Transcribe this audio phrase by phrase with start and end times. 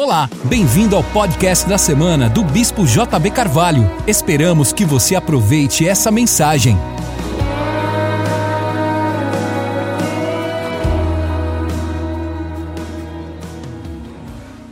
[0.00, 3.82] Olá, bem-vindo ao podcast da semana do Bispo JB Carvalho.
[4.06, 6.76] Esperamos que você aproveite essa mensagem.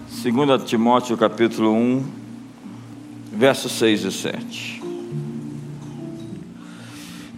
[0.08, 2.04] Segunda Timóteo capítulo 1,
[3.32, 4.82] versos 6 e 7.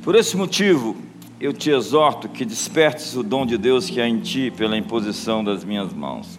[0.03, 0.95] Por esse motivo,
[1.41, 5.43] eu te exorto que despertes o dom de Deus que há em ti pela imposição
[5.43, 6.39] das minhas mãos.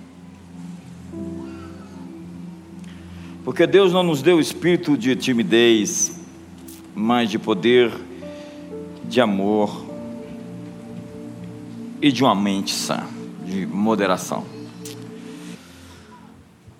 [3.49, 6.21] Porque Deus não nos deu espírito de timidez,
[6.94, 7.91] mas de poder,
[9.05, 9.88] de amor
[11.99, 13.08] e de uma mente sã,
[13.44, 14.45] de moderação.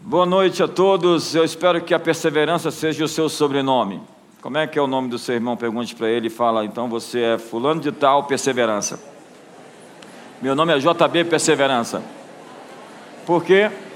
[0.02, 1.34] Boa noite a todos.
[1.34, 4.00] Eu espero que a perseverança seja o seu sobrenome.
[4.40, 5.58] Como é que é o nome do seu irmão?
[5.58, 9.00] Pergunte para ele e fala, então você é fulano de tal perseverança.
[10.40, 12.04] Meu nome é JB Perseverança.
[13.26, 13.72] Por quê?
[13.72, 13.89] Porque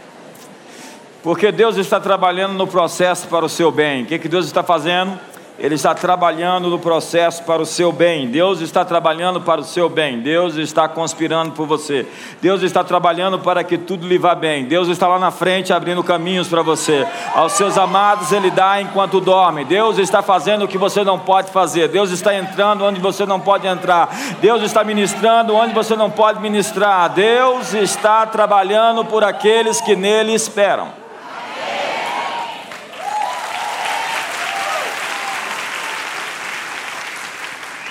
[1.55, 4.03] Deus está trabalhando no processo para o seu bem.
[4.03, 5.17] O que, que Deus está fazendo?
[5.57, 8.27] Ele está trabalhando no processo para o seu bem.
[8.27, 10.19] Deus está trabalhando para o seu bem.
[10.19, 12.07] Deus está conspirando por você.
[12.41, 14.65] Deus está trabalhando para que tudo lhe vá bem.
[14.65, 17.07] Deus está lá na frente abrindo caminhos para você.
[17.35, 19.63] Aos seus amados ele dá enquanto dorme.
[19.63, 21.87] Deus está fazendo o que você não pode fazer.
[21.87, 24.09] Deus está entrando onde você não pode entrar.
[24.41, 27.09] Deus está ministrando onde você não pode ministrar.
[27.11, 31.02] Deus está trabalhando por aqueles que nele esperam.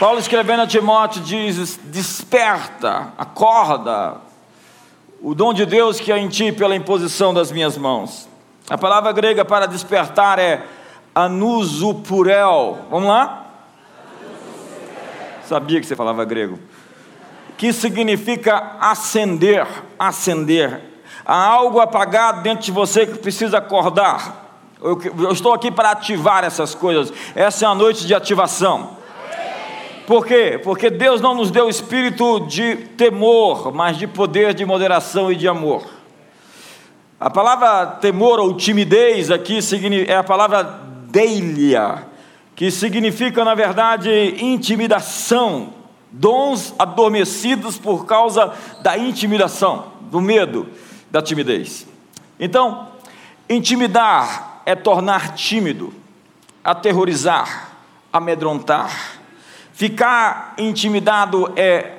[0.03, 4.17] Paulo escrevendo a Timóteo diz: Desperta, acorda,
[5.23, 8.29] o dom de Deus que é em ti pela imposição das minhas mãos.
[8.69, 10.67] A palavra grega para despertar é
[11.15, 12.81] anusupurel.
[12.91, 13.47] Vamos lá?
[15.45, 16.59] Sabia que você falava grego.
[17.57, 19.65] Que significa acender,
[19.97, 20.83] acender.
[21.25, 24.51] Há algo apagado dentro de você que precisa acordar.
[24.83, 27.13] Eu, eu estou aqui para ativar essas coisas.
[27.37, 29.01] Essa é a noite de ativação.
[30.13, 30.61] Por quê?
[30.63, 35.49] Porque Deus não nos deu espírito de temor, mas de poder, de moderação e de
[35.49, 35.87] amor.
[37.19, 39.59] A palavra temor ou timidez aqui
[40.07, 40.65] é a palavra
[41.09, 42.07] deilia,
[42.55, 45.73] que significa, na verdade, intimidação,
[46.11, 48.53] dons adormecidos por causa
[48.83, 50.69] da intimidação, do medo,
[51.11, 51.87] da timidez.
[52.39, 52.89] Então,
[53.49, 55.91] intimidar é tornar tímido,
[56.63, 57.71] aterrorizar,
[58.13, 59.22] amedrontar
[59.73, 61.93] Ficar intimidado é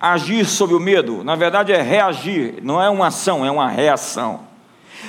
[0.00, 4.40] agir sob o medo, na verdade é reagir, não é uma ação, é uma reação.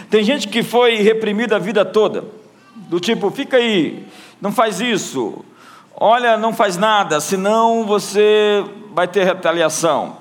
[0.09, 2.25] Tem gente que foi reprimida a vida toda,
[2.75, 4.05] do tipo, fica aí,
[4.39, 5.43] não faz isso,
[5.95, 8.63] olha, não faz nada, senão você
[8.93, 10.17] vai ter retaliação.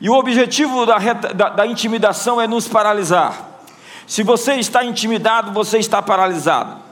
[0.00, 3.60] E o objetivo da, da, da intimidação é nos paralisar.
[4.06, 6.85] Se você está intimidado, você está paralisado.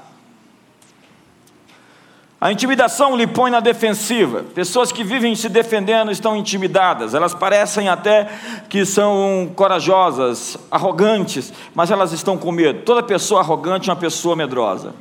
[2.44, 4.42] A intimidação lhe põe na defensiva.
[4.42, 7.14] Pessoas que vivem se defendendo estão intimidadas.
[7.14, 8.28] Elas parecem até
[8.68, 12.82] que são corajosas, arrogantes, mas elas estão com medo.
[12.82, 14.94] Toda pessoa arrogante é uma pessoa medrosa.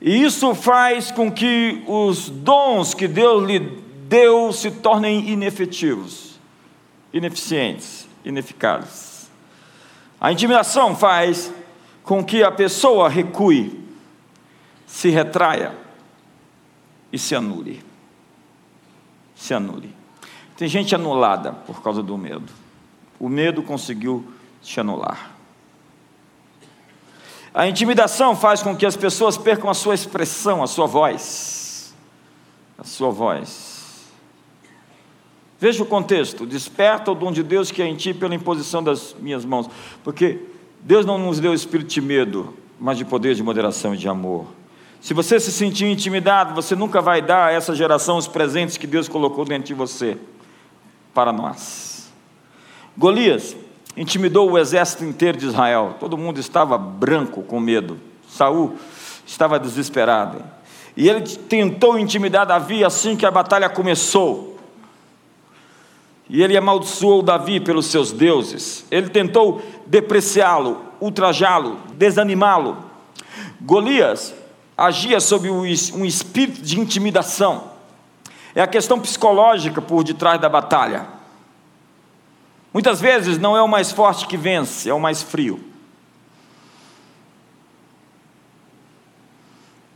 [0.00, 6.40] E isso faz com que os dons que Deus lhe deu se tornem inefetivos,
[7.12, 9.30] ineficientes, ineficazes.
[10.20, 11.52] A intimidação faz
[12.10, 13.88] com que a pessoa recue,
[14.84, 15.78] se retraia
[17.12, 17.84] e se anule.
[19.36, 19.94] Se anule.
[20.56, 22.52] Tem gente anulada por causa do medo.
[23.16, 24.26] O medo conseguiu
[24.60, 25.30] te anular.
[27.54, 31.94] A intimidação faz com que as pessoas percam a sua expressão, a sua voz.
[32.76, 34.10] A sua voz.
[35.60, 39.14] Veja o contexto: desperta o dom de Deus que é em ti pela imposição das
[39.14, 39.70] minhas mãos.
[40.02, 40.49] Porque
[40.82, 44.46] Deus não nos deu espírito de medo, mas de poder, de moderação e de amor.
[45.00, 48.86] Se você se sentir intimidado, você nunca vai dar a essa geração os presentes que
[48.86, 50.18] Deus colocou dentro de você
[51.14, 52.10] para nós.
[52.96, 53.56] Golias
[53.96, 55.96] intimidou o exército inteiro de Israel.
[55.98, 57.98] Todo mundo estava branco com medo.
[58.28, 58.76] Saul
[59.26, 60.42] estava desesperado.
[60.96, 64.49] E ele tentou intimidar Davi assim que a batalha começou.
[66.32, 68.86] E ele amaldiçoou Davi pelos seus deuses.
[68.88, 72.78] Ele tentou depreciá-lo, ultrajá-lo, desanimá-lo.
[73.60, 74.32] Golias
[74.78, 77.72] agia sob um espírito de intimidação.
[78.54, 81.04] É a questão psicológica por detrás da batalha.
[82.72, 85.58] Muitas vezes não é o mais forte que vence, é o mais frio.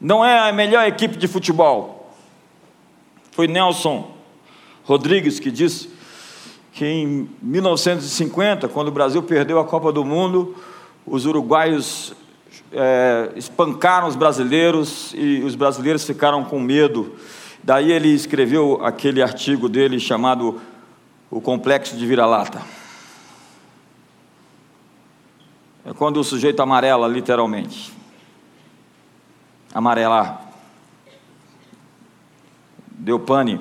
[0.00, 2.12] Não é a melhor equipe de futebol.
[3.30, 4.12] Foi Nelson
[4.84, 5.93] Rodrigues que disse
[6.74, 10.56] que em 1950, quando o Brasil perdeu a Copa do Mundo,
[11.06, 12.12] os uruguaios
[12.72, 17.14] é, espancaram os brasileiros e os brasileiros ficaram com medo.
[17.62, 20.60] Daí ele escreveu aquele artigo dele chamado
[21.30, 22.60] O Complexo de Vira-Lata.
[25.86, 27.92] É quando o sujeito amarela, literalmente.
[29.72, 30.42] Amarelar.
[32.90, 33.60] Deu pane.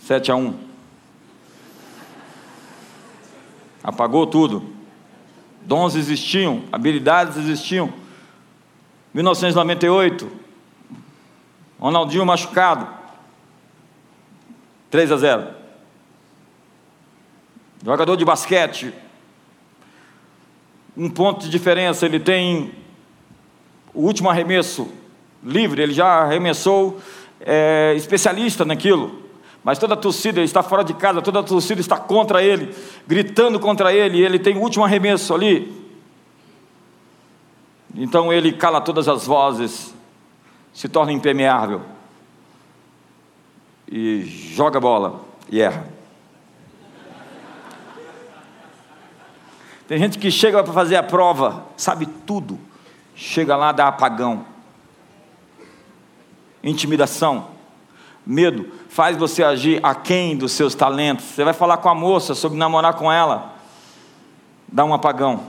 [0.00, 0.69] 7 a 1.
[3.82, 4.64] Apagou tudo.
[5.62, 7.92] Dons existiam, habilidades existiam.
[9.12, 10.30] 1998,
[11.78, 12.88] Ronaldinho machucado.
[14.90, 15.48] 3 a 0.
[17.84, 18.92] Jogador de basquete,
[20.96, 22.72] um ponto de diferença, ele tem
[23.94, 24.90] o último arremesso
[25.42, 27.00] livre, ele já arremessou,
[27.40, 29.29] é, especialista naquilo,
[29.62, 32.74] mas toda a torcida está fora de casa, toda a torcida está contra ele,
[33.06, 35.80] gritando contra ele, e ele tem o último arremesso ali.
[37.94, 39.94] Então ele cala todas as vozes,
[40.72, 41.82] se torna impermeável
[43.90, 45.20] e joga a bola
[45.50, 45.86] e erra.
[49.88, 52.58] Tem gente que chega para fazer a prova, sabe tudo,
[53.16, 54.46] chega lá, dá apagão.
[56.62, 57.48] Intimidação,
[58.24, 61.24] medo, faz você agir aquém dos seus talentos.
[61.24, 63.54] Você vai falar com a moça sobre namorar com ela,
[64.66, 65.44] dá um apagão.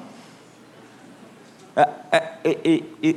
[1.76, 3.16] É, é, é,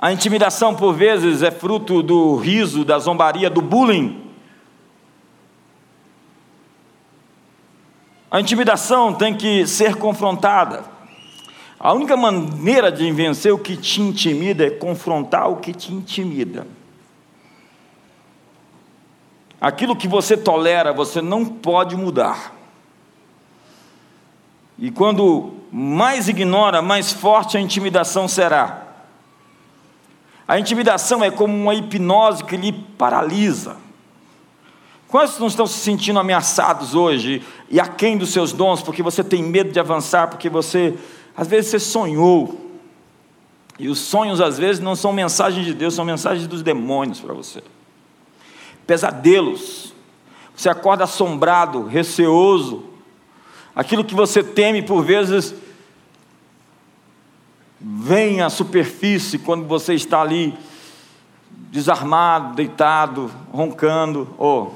[0.00, 4.30] a intimidação, por vezes, é fruto do riso, da zombaria, do bullying.
[8.30, 10.95] A intimidação tem que ser confrontada.
[11.78, 16.66] A única maneira de vencer o que te intimida é confrontar o que te intimida.
[19.60, 22.54] Aquilo que você tolera, você não pode mudar.
[24.78, 28.86] E quando mais ignora, mais forte a intimidação será.
[30.46, 33.76] A intimidação é como uma hipnose que lhe paralisa.
[35.08, 39.42] Quantos não estão se sentindo ameaçados hoje e aquém dos seus dons, porque você tem
[39.42, 40.96] medo de avançar, porque você,
[41.36, 42.78] às vezes, você sonhou.
[43.78, 47.34] E os sonhos, às vezes, não são mensagens de Deus, são mensagens dos demônios para
[47.34, 47.62] você.
[48.86, 49.92] Pesadelos.
[50.54, 52.84] Você acorda assombrado, receoso.
[53.74, 55.54] Aquilo que você teme, por vezes,
[57.78, 60.56] vem à superfície quando você está ali
[61.70, 64.70] desarmado, deitado, roncando, oh,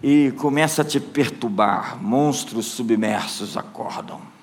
[0.00, 2.00] e começa a te perturbar.
[2.00, 4.33] Monstros submersos acordam.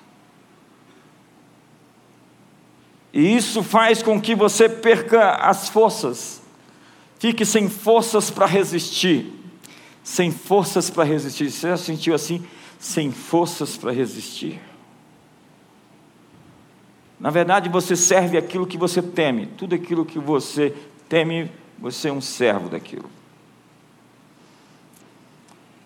[3.12, 6.40] E isso faz com que você perca as forças,
[7.18, 9.40] fique sem forças para resistir.
[10.02, 11.50] Sem forças para resistir.
[11.50, 12.44] Você já sentiu assim?
[12.78, 14.60] Sem forças para resistir.
[17.20, 19.46] Na verdade, você serve aquilo que você teme.
[19.46, 20.74] Tudo aquilo que você
[21.08, 21.48] teme,
[21.78, 23.08] você é um servo daquilo.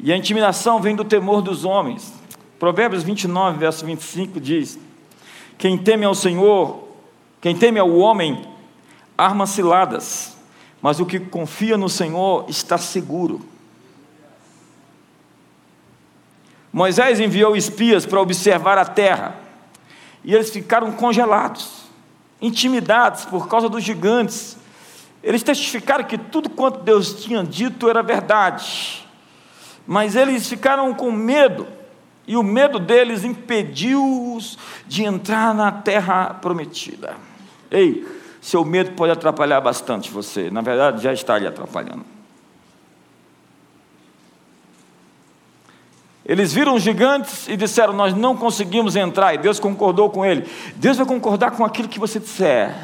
[0.01, 2.11] E a intimidação vem do temor dos homens.
[2.59, 4.79] Provérbios 29, verso 25 diz:
[5.59, 6.86] Quem teme ao Senhor,
[7.47, 8.45] quem teme ao homem,
[9.17, 10.37] arma ciladas,
[10.83, 13.41] mas o que confia no Senhor está seguro.
[16.73, 19.37] Moisés enviou espias para observar a terra,
[20.25, 21.85] e eles ficaram congelados,
[22.43, 24.57] intimidados por causa dos gigantes.
[25.23, 29.07] Eles testificaram que tudo quanto Deus tinha dito era verdade
[29.87, 31.65] mas eles ficaram com medo,
[32.27, 37.36] e o medo deles impediu-os de entrar na terra prometida.
[37.71, 38.07] Ei,
[38.41, 42.05] seu medo pode atrapalhar bastante você, na verdade já está lhe atrapalhando.
[46.25, 50.45] Eles viram gigantes e disseram: Nós não conseguimos entrar, e Deus concordou com ele.
[50.75, 52.75] Deus vai concordar com aquilo que você disser.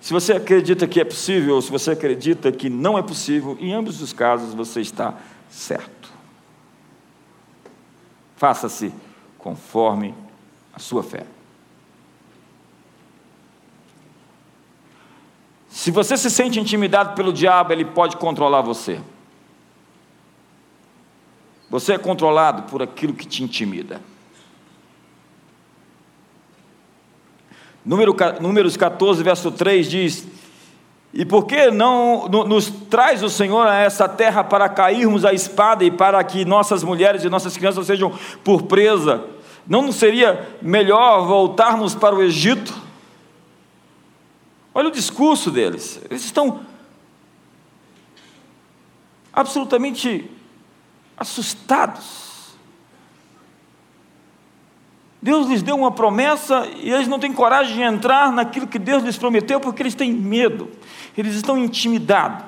[0.00, 3.72] Se você acredita que é possível, ou se você acredita que não é possível, em
[3.72, 5.14] ambos os casos você está
[5.50, 6.00] certo
[8.40, 8.90] faça-se
[9.36, 10.14] conforme
[10.72, 11.26] a sua fé.
[15.80, 19.00] Se você se sente intimidado pelo diabo, ele pode controlar você.
[21.70, 23.98] Você é controlado por aquilo que te intimida.
[27.82, 30.26] Número, números 14, verso 3 diz:
[31.14, 35.82] e por que não nos traz o Senhor a essa terra para cairmos a espada
[35.82, 38.12] e para que nossas mulheres e nossas crianças sejam
[38.44, 39.24] por presa?
[39.66, 42.89] Não seria melhor voltarmos para o Egito?
[44.74, 46.00] Olha o discurso deles.
[46.08, 46.60] Eles estão
[49.32, 50.30] absolutamente
[51.16, 52.30] assustados.
[55.22, 59.02] Deus lhes deu uma promessa e eles não têm coragem de entrar naquilo que Deus
[59.02, 60.70] lhes prometeu porque eles têm medo,
[61.16, 62.46] eles estão intimidados.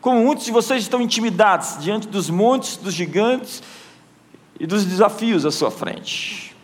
[0.00, 3.62] Como muitos de vocês estão intimidados diante dos montes, dos gigantes
[4.58, 6.54] e dos desafios à sua frente.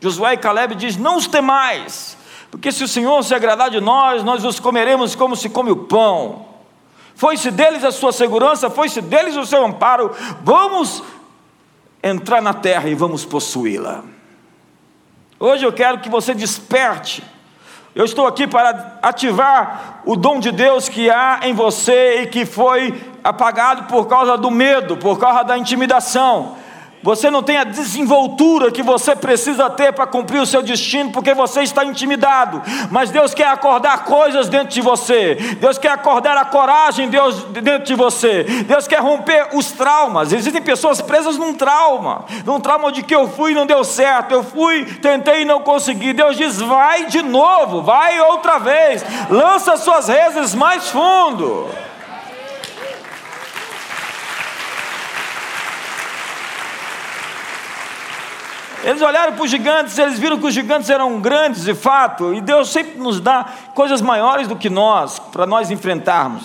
[0.00, 2.17] Josué e Caleb diz: Não os temais,
[2.50, 5.76] porque se o Senhor se agradar de nós, nós os comeremos como se come o
[5.76, 6.46] pão.
[7.14, 10.14] Foi-se deles a sua segurança, foi-se deles o seu amparo.
[10.42, 11.02] Vamos
[12.02, 14.04] entrar na terra e vamos possuí-la.
[15.40, 17.22] Hoje eu quero que você desperte.
[17.94, 22.46] Eu estou aqui para ativar o dom de Deus que há em você e que
[22.46, 26.56] foi apagado por causa do medo, por causa da intimidação.
[27.02, 31.32] Você não tem a desenvoltura que você precisa ter para cumprir o seu destino, porque
[31.34, 32.62] você está intimidado.
[32.90, 35.34] Mas Deus quer acordar coisas dentro de você.
[35.60, 38.44] Deus quer acordar a coragem Deus, dentro de você.
[38.66, 40.32] Deus quer romper os traumas.
[40.32, 44.32] Existem pessoas presas num trauma, num trauma de que eu fui e não deu certo.
[44.32, 46.12] Eu fui, tentei e não consegui.
[46.12, 49.04] Deus diz: vai de novo, vai outra vez.
[49.30, 51.68] Lança suas redes mais fundo.
[58.84, 62.40] Eles olharam para os gigantes, eles viram que os gigantes eram grandes de fato, e
[62.40, 63.44] Deus sempre nos dá
[63.74, 66.44] coisas maiores do que nós, para nós enfrentarmos.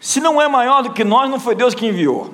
[0.00, 2.32] Se não é maior do que nós, não foi Deus que enviou.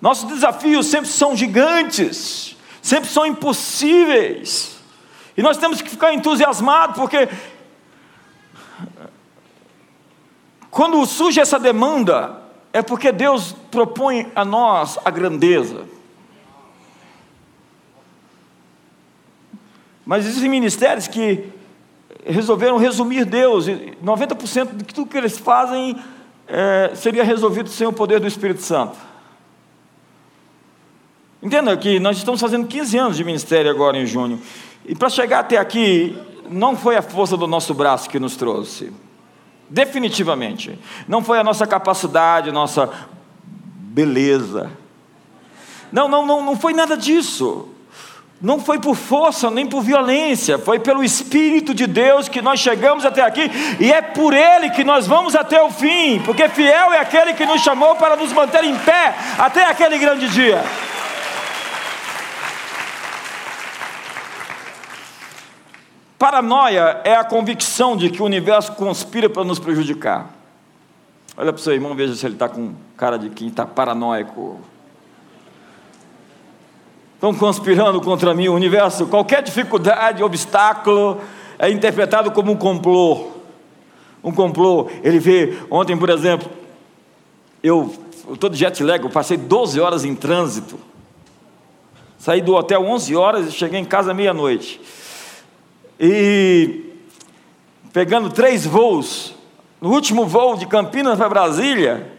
[0.00, 4.78] Nossos desafios sempre são gigantes, sempre são impossíveis,
[5.36, 7.28] e nós temos que ficar entusiasmados, porque
[10.70, 12.40] quando surge essa demanda,
[12.72, 15.97] é porque Deus propõe a nós a grandeza.
[20.08, 21.44] Mas existem ministérios que
[22.24, 25.98] resolveram resumir Deus, e 90% de tudo que eles fazem
[26.46, 28.96] é, seria resolvido sem o poder do Espírito Santo.
[31.42, 34.40] Entenda que nós estamos fazendo 15 anos de ministério agora em junho,
[34.86, 38.90] e para chegar até aqui, não foi a força do nosso braço que nos trouxe,
[39.68, 42.90] definitivamente, não foi a nossa capacidade, nossa
[43.44, 44.70] beleza,
[45.92, 47.74] não, não, não, não foi nada disso.
[48.40, 53.04] Não foi por força nem por violência, foi pelo Espírito de Deus que nós chegamos
[53.04, 57.00] até aqui e é por Ele que nós vamos até o fim, porque fiel é
[57.00, 60.62] aquele que nos chamou para nos manter em pé até aquele grande dia.
[66.16, 70.26] Paranoia é a convicção de que o universo conspira para nos prejudicar.
[71.36, 74.60] Olha para o seu irmão, veja se ele está com cara de quem está paranoico
[77.18, 81.20] estão conspirando contra mim, o universo, qualquer dificuldade, obstáculo,
[81.58, 83.32] é interpretado como um complô.
[84.22, 84.88] Um complô.
[85.02, 86.48] Ele vê, ontem, por exemplo,
[87.60, 87.92] eu
[88.30, 90.78] estou de jet lag, eu passei 12 horas em trânsito.
[92.18, 94.80] Saí do hotel 11 horas e cheguei em casa meia-noite.
[95.98, 96.84] E
[97.92, 99.34] pegando três voos,
[99.80, 102.12] no último voo de Campinas para Brasília,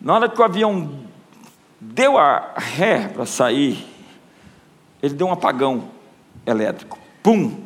[0.00, 0.90] na hora que o avião
[1.80, 3.91] deu a ré para sair,
[5.02, 5.88] ele deu um apagão
[6.46, 6.98] elétrico.
[7.22, 7.56] Pum!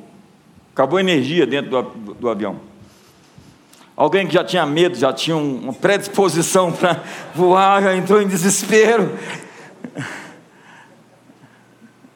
[0.72, 2.60] Acabou a energia dentro do, do, avião.
[3.96, 7.02] Alguém que já tinha medo, já tinha uma predisposição para
[7.34, 9.12] voar, já entrou em desespero.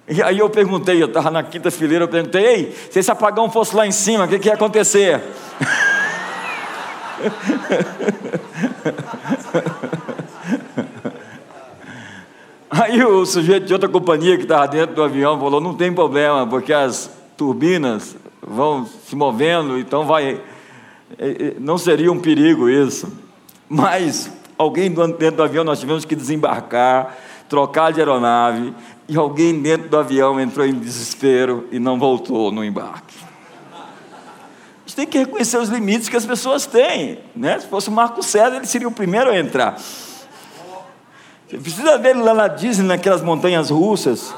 [0.08, 3.50] E aí eu perguntei, eu estava na quinta fileira, eu perguntei, ei, se esse apagão
[3.50, 5.20] fosse lá em cima, o que, que ia acontecer?
[12.70, 16.46] Aí o sujeito de outra companhia que estava dentro do avião falou: não tem problema,
[16.46, 20.40] porque as turbinas vão se movendo, então vai.
[21.58, 23.12] Não seria um perigo isso.
[23.68, 27.16] Mas alguém dentro do avião nós tivemos que desembarcar,
[27.48, 28.72] trocar de aeronave,
[29.08, 33.16] e alguém dentro do avião entrou em desespero e não voltou no embarque.
[33.72, 37.18] A gente tem que reconhecer os limites que as pessoas têm.
[37.34, 37.58] Né?
[37.58, 39.76] Se fosse o Marco César, ele seria o primeiro a entrar.
[41.50, 44.32] Você precisa ver ele lá na Disney, naquelas montanhas russas.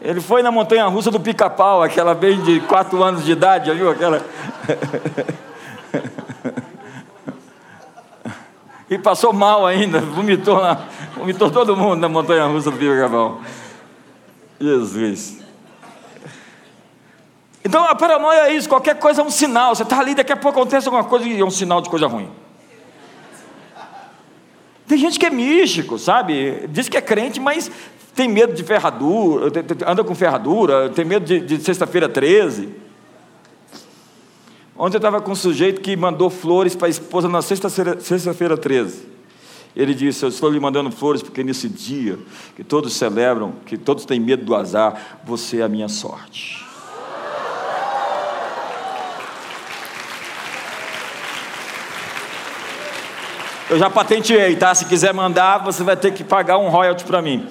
[0.00, 3.90] Ele foi na montanha russa do pica-pau, aquela bem de quatro anos de idade, viu
[3.90, 4.24] aquela?
[8.88, 13.40] e passou mal ainda, vomitou, lá, vomitou todo mundo na montanha russa do pica-pau.
[14.60, 15.42] Jesus.
[17.64, 19.74] Então a paranoia é isso, qualquer coisa é um sinal.
[19.74, 22.06] Você está ali, daqui a pouco acontece alguma coisa e é um sinal de coisa
[22.06, 22.30] ruim.
[24.86, 26.66] Tem gente que é místico, sabe?
[26.68, 27.70] Diz que é crente, mas
[28.14, 29.50] tem medo de ferradura,
[29.86, 32.68] anda com ferradura, tem medo de, de sexta-feira 13.
[34.76, 38.56] Ontem eu estava com um sujeito que mandou flores para a esposa na sexta-feira sexta
[38.56, 39.12] 13.
[39.74, 42.18] Ele disse: Eu estou lhe mandando flores porque nesse dia
[42.56, 46.71] que todos celebram, que todos têm medo do azar, você é a minha sorte.
[53.72, 54.74] Eu já patenteei, tá?
[54.74, 57.48] Se quiser mandar, você vai ter que pagar um royalty para mim.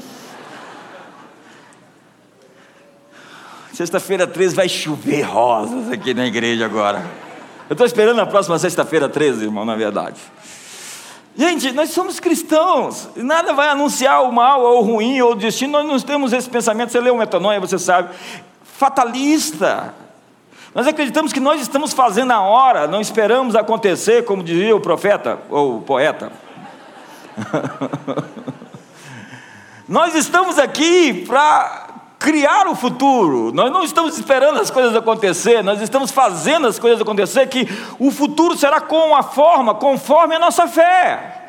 [3.74, 7.04] Sexta-feira 13 vai chover rosas aqui na igreja agora.
[7.68, 10.22] Eu estou esperando a próxima sexta-feira 13, irmão, na verdade.
[11.36, 15.72] Gente, nós somos cristãos, nada vai anunciar o mal ou o ruim ou o destino,
[15.72, 16.92] nós não temos esse pensamento.
[16.92, 18.14] Você lê o metanoia, você sabe,
[18.64, 19.92] fatalista.
[20.74, 25.38] Nós acreditamos que nós estamos fazendo a hora, não esperamos acontecer, como dizia o profeta
[25.50, 26.32] ou o poeta.
[29.88, 31.88] nós estamos aqui para
[32.18, 33.52] criar o futuro.
[33.52, 37.68] Nós não estamos esperando as coisas acontecer, nós estamos fazendo as coisas acontecer que
[38.00, 41.48] o futuro será com a forma, conforme a nossa fé.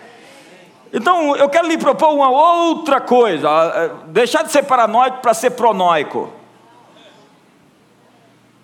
[0.92, 3.48] Então, eu quero lhe propor uma outra coisa,
[4.08, 6.41] deixar de ser paranoico para ser pronóico.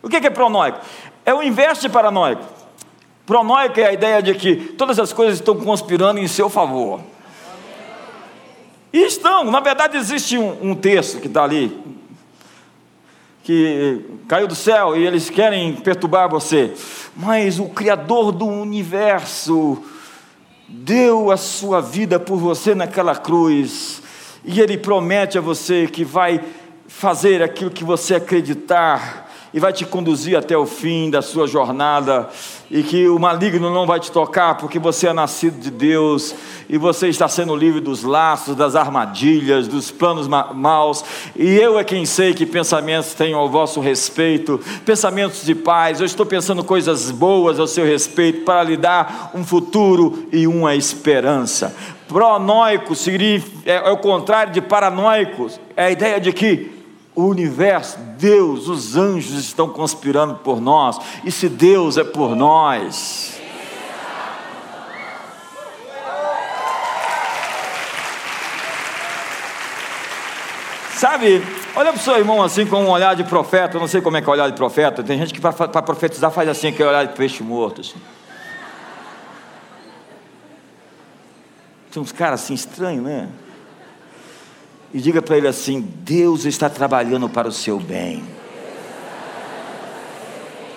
[0.03, 0.81] O que é pronóico?
[1.25, 2.45] É o inverso de paranoico.
[3.27, 7.01] Pronóico é a ideia de que todas as coisas estão conspirando em seu favor.
[8.93, 11.79] E estão, na verdade existe um, um texto que está ali,
[13.43, 16.73] que caiu do céu e eles querem perturbar você,
[17.15, 19.83] mas o Criador do universo
[20.67, 24.03] deu a sua vida por você naquela cruz,
[24.45, 26.41] e Ele promete a você que vai
[26.87, 32.29] fazer aquilo que você acreditar e vai te conduzir até o fim da sua jornada,
[32.71, 36.35] e que o maligno não vai te tocar, porque você é nascido de Deus,
[36.69, 41.79] e você está sendo livre dos laços, das armadilhas, dos planos ma maus, e eu
[41.79, 46.63] é quem sei que pensamentos tenho ao vosso respeito, pensamentos de paz, eu estou pensando
[46.63, 51.75] coisas boas ao seu respeito, para lhe dar um futuro e uma esperança.
[52.07, 52.95] Pronóico
[53.67, 56.78] é, é o contrário de paranoicos, é a ideia de que
[57.19, 63.41] o universo, Deus, os anjos estão conspirando por nós, e se Deus é por nós.
[70.95, 71.43] Sabe,
[71.75, 74.17] olha para o seu irmão assim com um olhar de profeta, eu não sei como
[74.17, 76.81] é que é o olhar de profeta, tem gente que para profetizar faz assim, que
[76.81, 77.81] é olhar de peixe morto.
[77.81, 78.01] Assim.
[81.91, 83.29] Tem uns caras assim estranhos, né?
[84.93, 88.25] E diga para ele assim: Deus está trabalhando para o seu bem.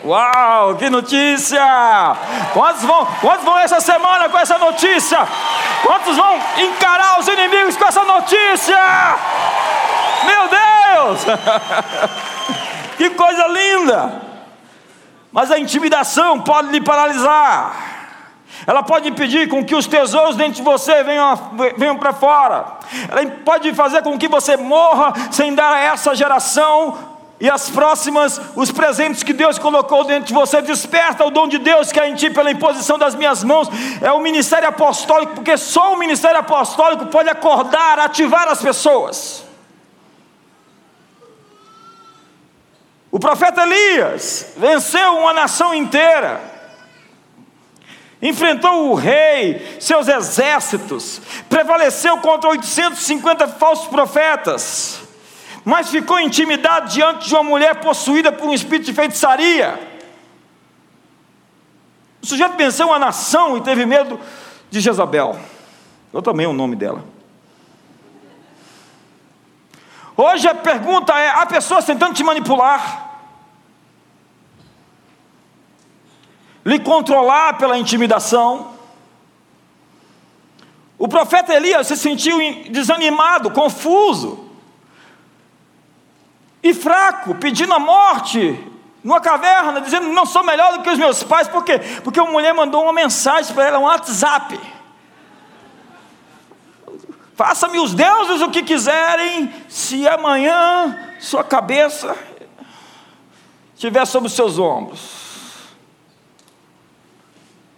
[0.04, 1.62] Uau, que notícia!
[2.54, 5.20] Quantos vão, quantos vão essa semana com essa notícia?
[5.86, 8.80] Quantos vão encarar os inimigos com essa notícia?
[10.26, 11.20] Meu Deus!
[12.98, 14.22] que coisa linda!
[15.32, 17.91] Mas a intimidação pode lhe paralisar.
[18.68, 21.36] Ela pode impedir com que os tesouros dentro de você venham,
[21.78, 22.66] venham para fora.
[23.10, 28.40] Ela pode fazer com que você morra sem dar a essa geração e as próximas
[28.56, 30.62] os presentes que Deus colocou dentro de você.
[30.62, 33.68] Desperta o dom de Deus que é em ti pela imposição das minhas mãos.
[34.00, 39.44] É o ministério apostólico, porque só o ministério apostólico pode acordar, ativar as pessoas.
[43.12, 46.51] O profeta Elias venceu uma nação inteira
[48.22, 55.02] enfrentou o rei, seus exércitos, prevaleceu contra 850 falsos profetas,
[55.66, 59.80] mas ficou intimidado diante de uma mulher possuída por um espírito de feitiçaria.
[62.22, 64.20] O sujeito venceu uma nação e teve medo
[64.70, 65.40] de Jezabel.
[66.14, 67.04] Eu também o nome dela.
[70.16, 73.11] Hoje a pergunta é: há pessoas tentando te manipular?
[76.72, 78.72] Lhe controlar pela intimidação.
[80.98, 82.38] O profeta Elias se sentiu
[82.70, 84.50] desanimado, confuso
[86.64, 88.58] e fraco, pedindo a morte
[89.04, 91.80] numa caverna, dizendo: Não sou melhor do que os meus pais, por quê?
[92.04, 94.60] Porque uma mulher mandou uma mensagem para ela, um WhatsApp.
[97.36, 102.16] Faça-me os deuses o que quiserem, se amanhã sua cabeça
[103.74, 105.21] estiver sobre os seus ombros.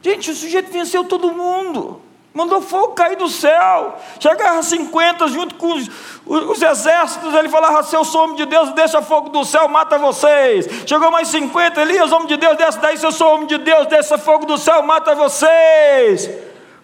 [0.03, 2.01] Gente, o sujeito venceu todo mundo.
[2.33, 3.97] Mandou fogo cair do céu.
[4.19, 5.89] Chegava a 50 junto com os,
[6.25, 7.33] os, exércitos.
[7.33, 10.67] Ele falava: Se eu sou homem de Deus, deixa fogo do céu, mata vocês.
[10.85, 11.81] Chegou mais 50.
[11.81, 12.97] Elias, homem de Deus, desce daí.
[12.97, 16.29] Se eu sou homem de Deus, deixa fogo do céu, mata vocês.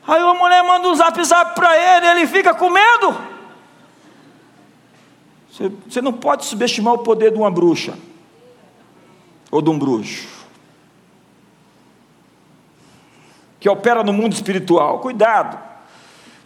[0.08, 2.08] Aí a mulher manda um zap zap para ele.
[2.08, 3.18] Ele fica com medo.
[5.52, 7.96] Você, você não pode subestimar o poder de uma bruxa
[9.52, 10.39] ou de um bruxo.
[13.60, 15.00] Que opera no mundo espiritual.
[15.00, 15.60] Cuidado.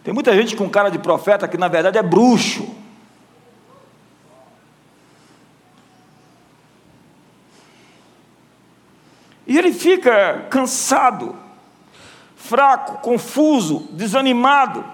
[0.02, 2.74] Tem muita gente com cara de profeta que na verdade é bruxo.
[9.46, 11.36] E ele fica cansado,
[12.34, 14.84] fraco, confuso, desanimado.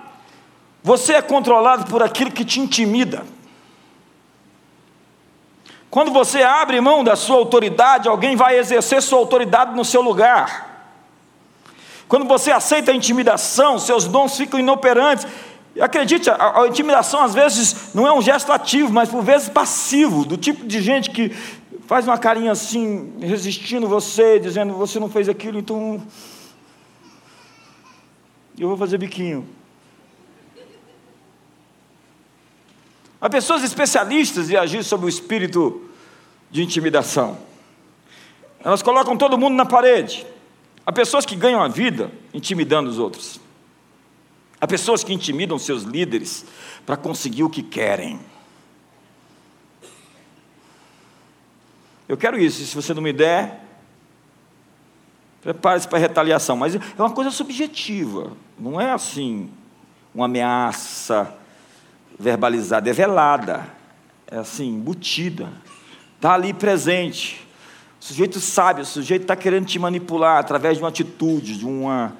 [0.83, 3.25] Você é controlado por aquilo que te intimida.
[5.89, 10.70] Quando você abre mão da sua autoridade, alguém vai exercer sua autoridade no seu lugar.
[12.11, 15.25] Quando você aceita a intimidação, seus dons ficam inoperantes.
[15.81, 20.25] Acredite, a, a, intimidação às vezes não é um gesto ativo, mas por vezes passivo,
[20.25, 21.29] do tipo de gente que
[21.87, 26.03] faz uma carinha assim, resistindo você, dizendo você não fez aquilo, então
[28.59, 29.47] eu vou fazer biquinho.
[33.21, 35.89] Há pessoas especialistas em agir sobre o espírito
[36.51, 37.39] de intimidação.
[38.65, 40.27] Elas colocam todo mundo na parede.
[40.85, 43.41] Há pessoas que ganham a vida intimidando os outros.
[44.61, 46.45] Há pessoas que intimidam seus líderes
[46.85, 48.21] para conseguir o que querem.
[52.09, 53.61] Eu quero isso, se você não me der,
[55.41, 56.57] prepare-se para retaliação.
[56.57, 59.49] Mas é uma coisa subjetiva, não é assim,
[60.15, 61.35] uma ameaça
[62.19, 63.67] verbalizada, é velada,
[64.27, 65.51] é assim, embutida,
[66.17, 67.47] está ali presente.
[68.01, 72.17] O sujeito sabe, o sujeito está querendo te manipular através de uma atitude, de uma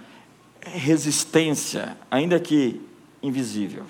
[0.61, 2.81] resistência, ainda que
[3.23, 3.85] invisível.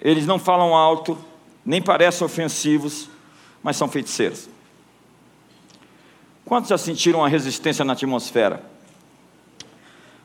[0.00, 1.18] Eles não falam alto,
[1.64, 3.08] nem parecem ofensivos,
[3.62, 4.48] mas são feiticeiros.
[6.44, 8.64] Quantos já sentiram a resistência na atmosfera?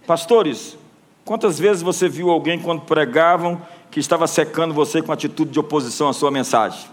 [0.08, 0.78] Pastores,
[1.26, 6.08] Quantas vezes você viu alguém quando pregavam que estava secando você com atitude de oposição
[6.08, 6.88] à sua mensagem?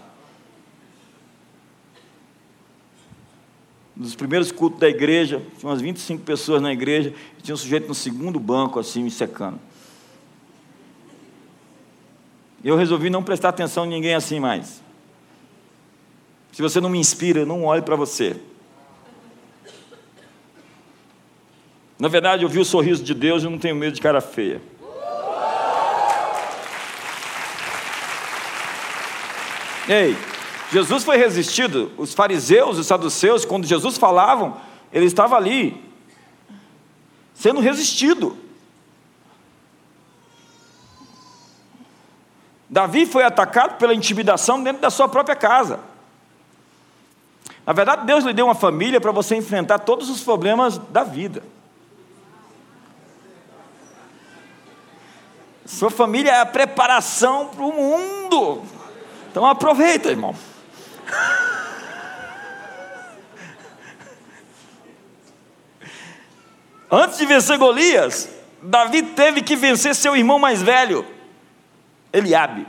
[3.95, 7.87] Nos primeiros cultos da igreja, tinha umas 25 pessoas na igreja, e tinha um sujeito
[7.87, 9.59] no segundo banco, assim, me secando.
[12.63, 14.81] Eu resolvi não prestar atenção em ninguém assim mais.
[16.53, 18.35] Se você não me inspira, não olhe para você.
[21.99, 24.61] Na verdade, eu vi o sorriso de Deus e não tenho medo de cara feia.
[29.87, 30.15] Ei,
[30.73, 31.91] Jesus foi resistido.
[31.99, 34.57] Os fariseus, os saduceus, quando Jesus falavam,
[34.91, 35.79] ele estava ali,
[37.35, 38.35] sendo resistido.
[42.67, 45.79] Davi foi atacado pela intimidação dentro da sua própria casa.
[47.67, 51.43] Na verdade, Deus lhe deu uma família para você enfrentar todos os problemas da vida.
[55.67, 58.63] Sua família é a preparação para o mundo.
[59.29, 60.35] Então aproveita, irmão.
[66.91, 68.29] Antes de vencer Golias,
[68.61, 71.05] Davi teve que vencer seu irmão mais velho,
[72.11, 72.67] Eliabe.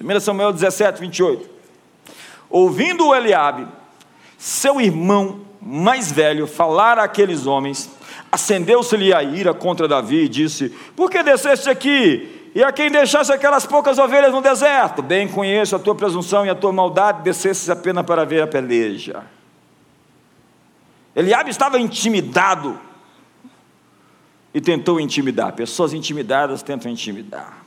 [0.00, 1.48] 1 Samuel 17, 28.
[2.50, 3.66] Ouvindo o Eliabe,
[4.36, 7.90] seu irmão mais velho, falar àqueles homens,
[8.30, 12.35] acendeu-se-lhe a ira contra Davi e disse: Por que desceste aqui?
[12.56, 15.02] E a quem deixaste aquelas poucas ovelhas no deserto?
[15.02, 19.26] Bem conheço a tua presunção e a tua maldade, descestes apenas para ver a peleja.
[21.14, 22.80] Eliabe estava intimidado
[24.54, 25.52] e tentou intimidar.
[25.52, 27.62] Pessoas intimidadas tentam intimidar.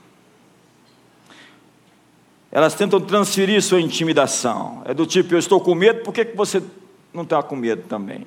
[2.52, 4.82] Elas tentam transferir sua intimidação.
[4.86, 6.64] É do tipo, eu estou com medo, por que você
[7.14, 8.26] não está com medo também?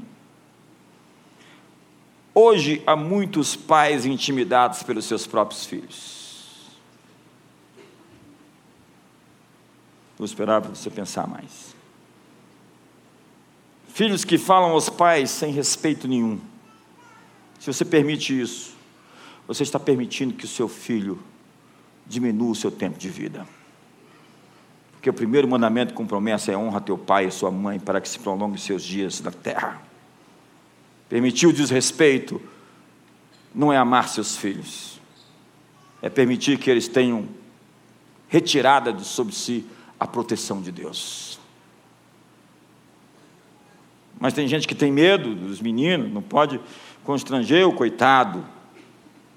[2.33, 6.22] Hoje há muitos pais intimidados pelos seus próprios filhos.
[10.23, 11.75] Vou esperar você pensar mais.
[13.89, 16.39] Filhos que falam aos pais sem respeito nenhum.
[17.59, 18.77] Se você permite isso,
[19.49, 21.19] você está permitindo que o seu filho
[22.07, 23.45] diminua o seu tempo de vida.
[24.93, 28.09] Porque o primeiro mandamento com promessa é honra teu pai e sua mãe para que
[28.09, 29.83] se prolongue seus dias na terra.
[31.09, 32.41] Permitir o desrespeito
[33.53, 35.01] não é amar seus filhos,
[36.01, 37.27] é permitir que eles tenham
[38.29, 39.67] retirada de sobre si
[40.03, 41.39] a proteção de Deus.
[44.19, 46.61] Mas tem gente que tem medo dos meninos, não pode
[47.05, 48.45] constranger o coitado.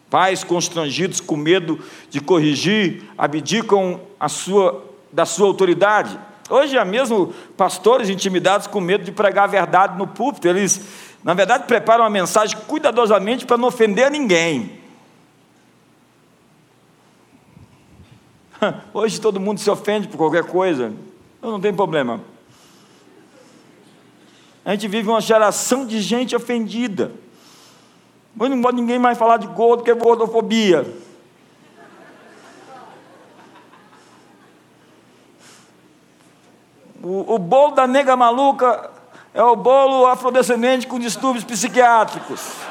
[0.09, 6.17] Pais constrangidos com medo de corrigir, abdicam a sua, da sua autoridade.
[6.49, 10.47] Hoje há mesmo pastores intimidados com medo de pregar a verdade no púlpito.
[10.47, 10.81] Eles
[11.23, 14.84] na verdade, prepara uma mensagem cuidadosamente para não ofender a ninguém.
[18.93, 20.93] Hoje todo mundo se ofende por qualquer coisa.
[21.37, 22.21] Então não tem problema.
[24.63, 27.11] A gente vive uma geração de gente ofendida.
[28.35, 30.85] Mas não pode ninguém mais falar de gordo, que é gordofobia.
[37.01, 38.89] O, o bolo da nega maluca
[39.31, 42.64] é o bolo afrodescendente com distúrbios psiquiátricos.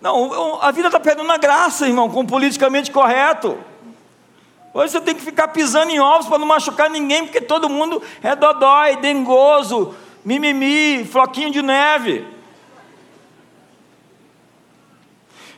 [0.00, 3.58] Não, a vida está perdendo a graça, irmão, com o politicamente correto.
[4.72, 8.00] Hoje você tem que ficar pisando em ovos para não machucar ninguém, porque todo mundo
[8.22, 12.24] é dodói, dengoso, mimimi, floquinho de neve.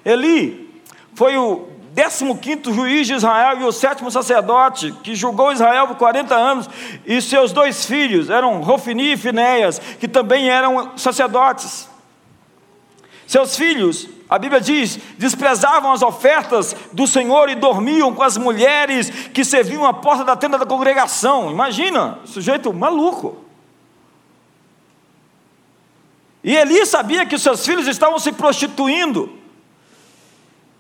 [0.05, 0.83] Eli
[1.15, 6.35] foi o 15 juiz de Israel e o sétimo sacerdote que julgou Israel por 40
[6.35, 6.71] anos,
[7.05, 11.91] e seus dois filhos eram Rofini e Finéias, que também eram sacerdotes.
[13.31, 19.09] Seus filhos, a Bíblia diz, desprezavam as ofertas do Senhor e dormiam com as mulheres
[19.29, 21.49] que serviam à porta da tenda da congregação.
[21.49, 23.45] Imagina, sujeito maluco.
[26.43, 29.31] E Eli sabia que seus filhos estavam se prostituindo.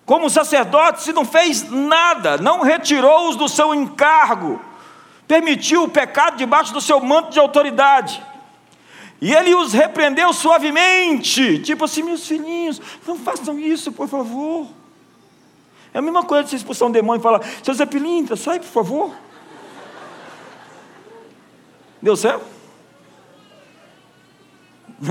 [0.04, 4.60] Como sacerdote, se não fez nada, não retirou-os do seu encargo,
[5.28, 8.20] permitiu o pecado debaixo do seu manto de autoridade.
[9.20, 14.66] E ele os repreendeu suavemente, tipo assim, meus filhinhos, não façam isso, por favor.
[15.92, 18.58] É a mesma coisa de você expulsar um demônio e falar, seu Zé Pilintra, sai,
[18.60, 19.14] por favor.
[22.00, 22.44] Deu certo?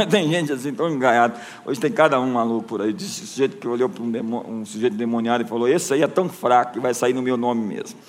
[0.10, 1.39] Tem gente assim tão engaiada.
[1.65, 2.93] Hoje tem cada um maluco por aí.
[2.93, 6.08] Desse sujeito que olhou para um, demônio, um sujeito demoniado e falou: Esse aí é
[6.08, 8.00] tão fraco que vai sair no meu nome mesmo.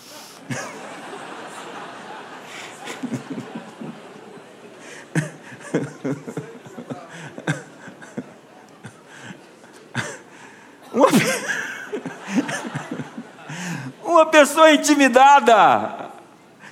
[10.92, 11.06] Uma,
[14.02, 16.10] uma pessoa intimidada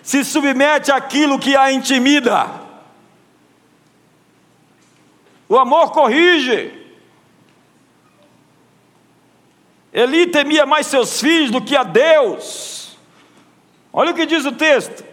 [0.02, 2.46] se submete àquilo que a intimida.
[5.48, 6.72] O amor corrige.
[9.92, 12.98] Eli temia mais seus filhos do que a Deus.
[13.92, 15.04] Olha o que diz o texto.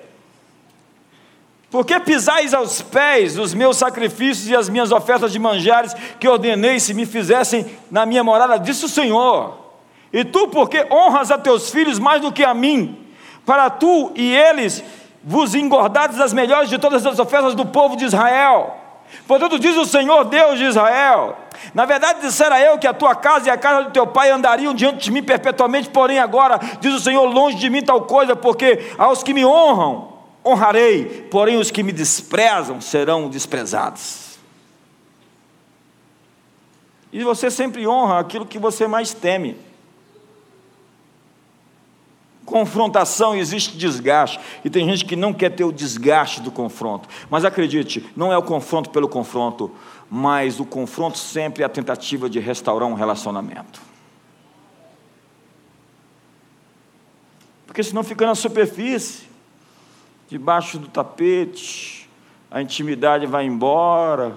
[1.75, 6.25] Por que pisais aos pés os meus sacrifícios e as minhas ofertas de manjares que
[6.25, 8.57] ordenei se me fizessem na minha morada?
[8.57, 9.57] Disse o Senhor.
[10.13, 12.97] E tu, porque honras a teus filhos mais do que a mim,
[13.45, 14.81] para tu e eles
[15.21, 18.77] vos engordades as melhores de todas as ofertas do povo de Israel.
[19.27, 21.35] Portanto, diz o Senhor Deus de Israel:
[21.73, 24.73] Na verdade, dissera eu que a tua casa e a casa do teu pai andariam
[24.73, 28.93] diante de mim perpetuamente, porém, agora, diz o Senhor, longe de mim tal coisa, porque
[28.97, 30.14] aos que me honram,
[30.45, 34.38] honrarei, porém os que me desprezam serão desprezados.
[37.12, 39.58] E você sempre honra aquilo que você mais teme.
[42.45, 47.10] Confrontação existe desgaste, e tem gente que não quer ter o desgaste do confronto.
[47.27, 49.71] Mas acredite, não é o confronto pelo confronto,
[50.12, 53.81] mas o confronto sempre é a tentativa de restaurar um relacionamento.
[57.65, 59.35] Porque senão fica na superfície
[60.36, 62.10] debaixo do tapete,
[62.52, 64.36] a intimidade vai embora,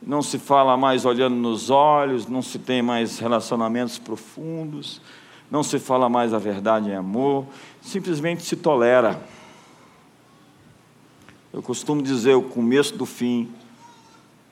[0.00, 5.00] não se fala mais olhando nos olhos, não se tem mais relacionamentos profundos,
[5.50, 7.44] não se fala mais a verdade em amor,
[7.82, 9.20] simplesmente se tolera.
[11.52, 13.52] Eu costumo dizer o começo do fim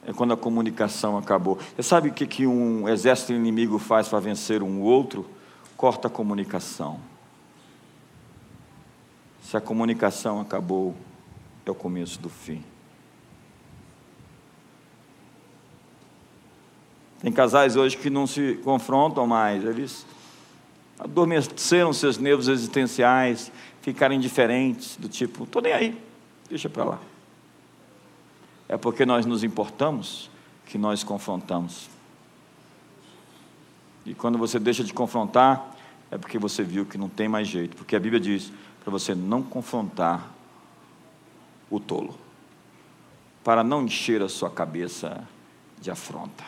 [0.05, 1.57] é quando a comunicação acabou.
[1.77, 5.25] Você sabe o que, um exército inimigo faz para vencer um outro?
[5.77, 7.12] Corta a comunicação.
[9.53, 10.97] Se a comunicação acabou,
[11.67, 12.65] é o começo do fim.
[17.21, 20.07] Tem casais hoje que não se confrontam mais, eles
[20.99, 26.03] adormeceram seus nervos existenciais, ficaram indiferentes, do tipo, estou nem aí,
[26.49, 26.99] deixa para lá.
[28.67, 30.31] É porque nós nos importamos
[30.65, 31.91] que nós confrontamos.
[34.07, 35.77] E quando você deixa de confrontar,
[36.11, 38.51] é porque você viu que não tem mais jeito, porque a Bíblia diz:
[38.83, 40.29] para você não confrontar
[41.71, 42.19] o tolo,
[43.45, 45.27] para não encher a sua cabeça
[45.81, 46.45] de afronta.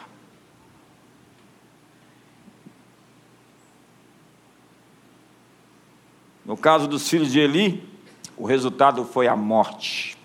[6.44, 7.88] No caso dos filhos de Eli,
[8.36, 10.18] o resultado foi a morte.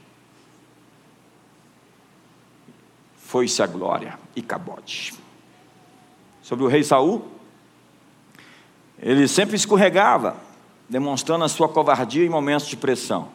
[3.17, 5.13] Foi-se a glória e cabote.
[6.41, 7.25] Sobre o rei Saul,
[8.97, 10.48] ele sempre escorregava
[10.89, 13.29] demonstrando a sua covardia em momentos de pressão.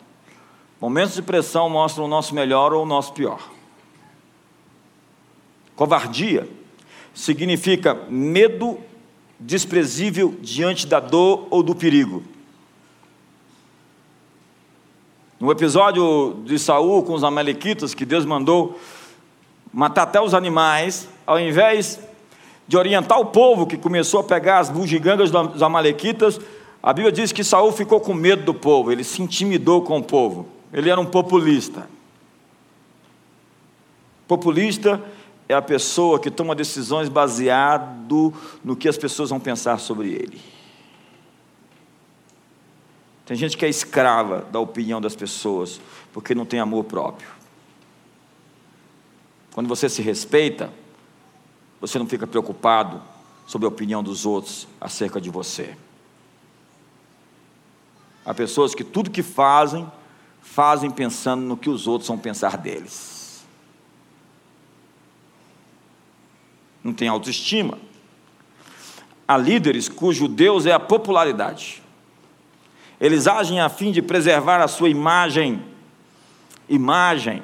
[0.81, 3.49] Momentos de pressão mostram o nosso melhor ou o nosso pior.
[5.77, 6.49] Covardia
[7.15, 8.79] significa medo
[9.39, 12.23] desprezível diante da dor ou do perigo.
[15.39, 18.79] No episódio de Saul com os amalequitas, que Deus mandou
[19.73, 22.01] matar até os animais, ao invés
[22.67, 26.41] de orientar o povo que começou a pegar as bugigangas dos amalequitas,
[26.87, 30.03] a Bíblia diz que Saul ficou com medo do povo, ele se intimidou com o
[30.03, 30.47] povo.
[30.71, 31.89] Ele era um populista.
[34.29, 35.03] Populista
[35.49, 40.39] é a pessoa que toma decisões baseado no que as pessoas vão pensar sobre ele.
[43.25, 45.81] Tem gente que é escrava da opinião das pessoas,
[46.13, 47.31] porque não tem amor próprio.
[49.55, 50.71] Quando você se respeita,
[51.81, 53.01] você não fica preocupado
[53.47, 55.75] sobre a opinião dos outros acerca de você.
[58.25, 59.91] Há pessoas que tudo que fazem,
[60.41, 63.45] fazem pensando no que os outros vão pensar deles.
[66.83, 67.79] Não tem autoestima.
[69.27, 71.83] Há líderes cujo Deus é a popularidade.
[73.01, 75.63] Eles agem a fim de preservar a sua imagem.
[76.69, 77.43] Imagem.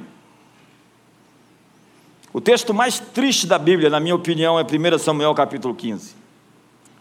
[2.33, 6.15] O texto mais triste da Bíblia, na minha opinião, é 1 Samuel capítulo 15.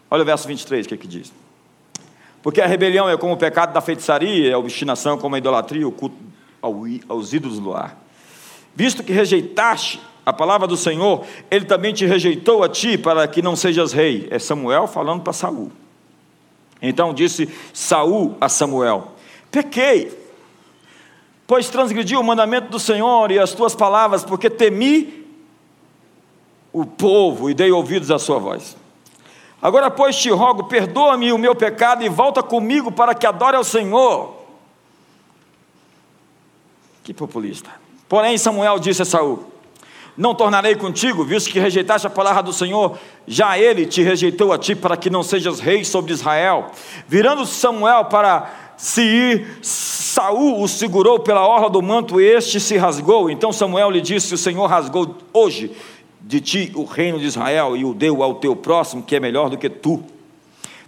[0.09, 1.31] Olha o verso 23, o que, é que diz?
[2.41, 5.91] Porque a rebelião é como o pecado da feitiçaria, a obstinação como a idolatria, o
[5.91, 6.15] culto
[6.61, 7.97] aos ídolos do ar.
[8.75, 13.41] Visto que rejeitaste a palavra do Senhor, ele também te rejeitou a ti para que
[13.41, 14.27] não sejas rei.
[14.29, 15.71] É Samuel falando para Saul.
[16.81, 19.11] Então disse Saul a Samuel:
[19.51, 20.17] Pequei,
[21.47, 25.25] pois transgredi o mandamento do Senhor e as tuas palavras, porque temi
[26.71, 28.77] o povo e dei ouvidos à sua voz.
[29.61, 33.63] Agora, pois, te rogo, perdoa-me o meu pecado e volta comigo para que adore ao
[33.63, 34.35] Senhor.
[37.03, 37.69] Que populista.
[38.07, 39.43] Porém, Samuel disse a Saul:
[40.15, 44.57] Não tornarei contigo, visto que rejeitaste a palavra do Senhor, já ele te rejeitou a
[44.57, 46.71] ti para que não sejas rei sobre Israel.
[47.07, 53.29] Virando Samuel para se ir, Saul o segurou pela orla do manto, este se rasgou.
[53.29, 55.75] Então Samuel lhe disse: O Senhor rasgou hoje
[56.29, 59.49] de ti o reino de Israel e o deu ao teu próximo, que é melhor
[59.49, 60.03] do que tu.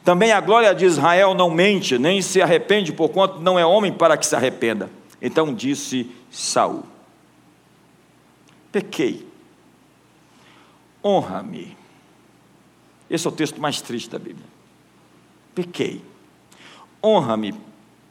[0.04, 4.16] Também a glória de Israel não mente, nem se arrepende, porquanto não é homem para
[4.16, 4.88] que se arrependa.
[5.20, 6.84] Então disse Saul:
[8.72, 9.26] Pequei,
[11.04, 11.76] honra-me.
[13.10, 14.46] Esse é o texto mais triste da Bíblia.
[15.56, 16.04] Pequei,
[17.04, 17.56] honra-me,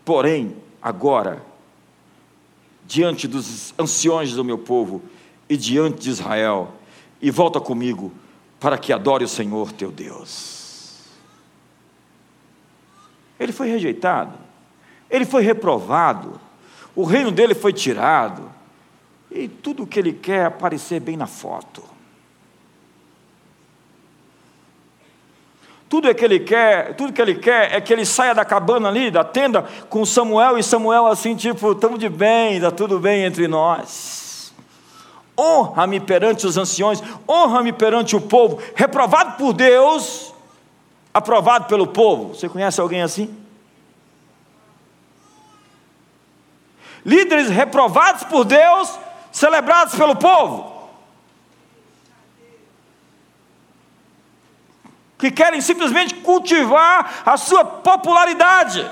[0.05, 1.41] porém, agora,
[2.85, 5.01] diante dos anciões do meu povo
[5.49, 6.75] e diante de Israel,
[7.21, 8.13] e volta comigo
[8.59, 11.01] para que adore o Senhor teu Deus.
[13.39, 14.35] Ele foi rejeitado,
[15.09, 16.39] ele foi reprovado,
[16.95, 18.51] o reino dele foi tirado,
[19.31, 21.83] e tudo o que ele quer é aparecer bem na foto.
[25.89, 28.89] Tudo é que ele quer, tudo que ele quer é que ele saia da cabana
[28.89, 33.25] ali, da tenda, com Samuel, e Samuel assim, tipo, estamos de bem, está tudo bem
[33.25, 34.20] entre nós
[35.41, 40.35] honra-me perante os anciões, honra-me perante o povo, reprovado por Deus,
[41.15, 42.35] aprovado pelo povo.
[42.35, 43.35] Você conhece alguém assim?
[47.05, 48.99] Líderes reprovados por Deus,
[49.33, 50.79] celebrados pelo povo.
[55.19, 58.91] Que querem simplesmente cultivar a sua popularidade.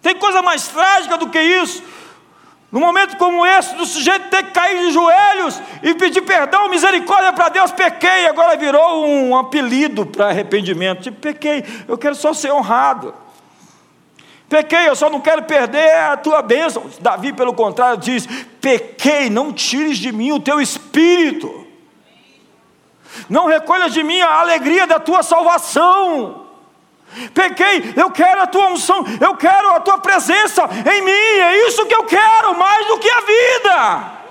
[0.00, 1.82] Tem coisa mais trágica do que isso.
[2.72, 7.30] No momento como esse, do sujeito ter que cair de joelhos e pedir perdão, misericórdia
[7.30, 11.02] para Deus, pequei, agora virou um apelido para arrependimento.
[11.02, 13.14] Tipo, pequei, eu quero só ser honrado.
[14.48, 16.86] Pequei, eu só não quero perder a tua bênção.
[16.98, 18.26] Davi, pelo contrário, diz:
[18.58, 21.66] pequei, não tires de mim o teu espírito.
[23.28, 26.41] Não recolhas de mim a alegria da tua salvação.
[27.34, 31.86] Pequei, eu quero a tua unção, eu quero a tua presença em mim, é isso
[31.86, 34.22] que eu quero, mais do que a vida.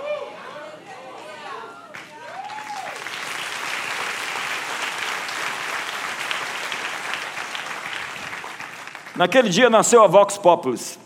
[9.16, 10.98] Naquele dia nasceu a Vox Populis.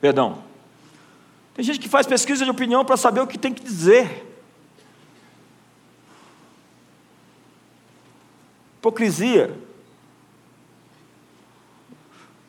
[0.00, 0.42] Perdão.
[1.54, 4.26] Tem gente que faz pesquisa de opinião para saber o que tem que dizer.
[8.78, 9.69] Hipocrisia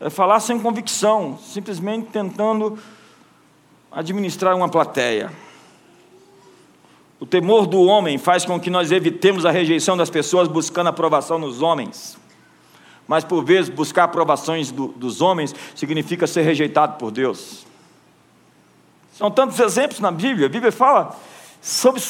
[0.02, 2.78] é falar sem convicção, simplesmente tentando
[3.92, 5.32] administrar uma plateia.
[7.20, 11.38] O temor do homem faz com que nós evitemos a rejeição das pessoas buscando aprovação
[11.38, 12.18] nos homens.
[13.08, 17.68] Mas por vezes buscar aprovações do, dos homens significa ser rejeitado por Deus.
[19.14, 20.48] São tantos exemplos na Bíblia.
[20.48, 21.16] A Bíblia fala
[21.62, 22.02] sobre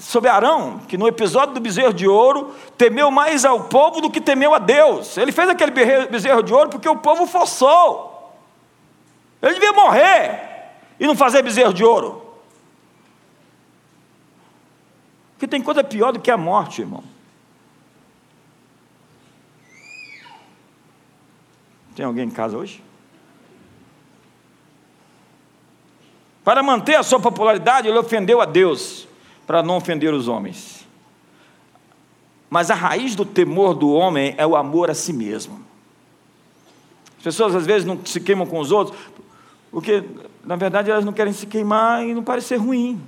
[0.00, 4.20] sobre Arão, que no episódio do bezerro de ouro temeu mais ao povo do que
[4.20, 5.16] temeu a Deus.
[5.18, 5.70] Ele fez aquele
[6.06, 8.34] bezerro de ouro porque o povo forçou.
[9.42, 10.40] Ele devia morrer
[10.98, 12.22] e não fazer bezerro de ouro.
[15.34, 17.04] Porque tem coisa pior do que a morte, irmão.
[21.94, 22.82] Tem alguém em casa hoje?
[26.42, 29.06] Para manter a sua popularidade, ele ofendeu a Deus,
[29.50, 30.86] para não ofender os homens.
[32.48, 35.60] Mas a raiz do temor do homem é o amor a si mesmo.
[37.18, 38.96] As pessoas às vezes não se queimam com os outros,
[39.72, 40.04] porque
[40.44, 43.02] na verdade elas não querem se queimar e não parecer ruim.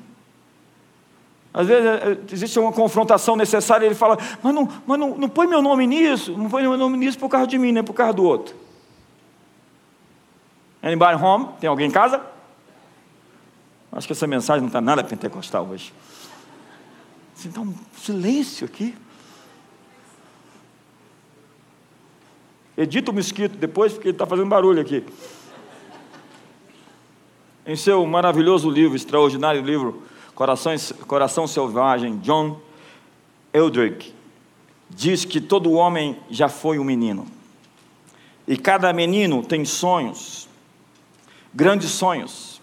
[1.54, 5.28] Às vezes é, existe uma confrontação necessária e ele fala, mas não, mas não, não
[5.28, 7.94] põe meu nome nisso, não põe meu nome nisso por causa de mim, nem por
[7.94, 8.52] causa do outro.
[10.82, 11.50] Anybody home?
[11.60, 12.20] Tem alguém em casa?
[13.92, 15.92] Acho que essa mensagem não está nada pentecostal hoje.
[17.44, 18.94] Então, um silêncio aqui.
[22.76, 25.04] Edita o mosquito depois, porque ele está fazendo barulho aqui.
[27.66, 30.02] Em seu maravilhoso livro, extraordinário livro,
[30.34, 30.72] Coração,
[31.06, 32.60] Coração Selvagem, John
[33.52, 34.14] Eldrick
[34.88, 37.26] diz que todo homem já foi um menino.
[38.46, 40.48] E cada menino tem sonhos,
[41.54, 42.61] grandes sonhos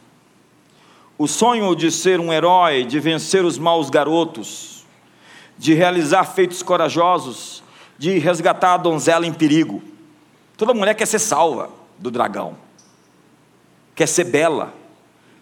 [1.20, 4.86] o sonho de ser um herói, de vencer os maus garotos,
[5.58, 7.62] de realizar feitos corajosos,
[7.98, 9.84] de resgatar a donzela em perigo.
[10.56, 12.56] Toda mulher quer ser salva do dragão,
[13.94, 14.74] quer ser bela,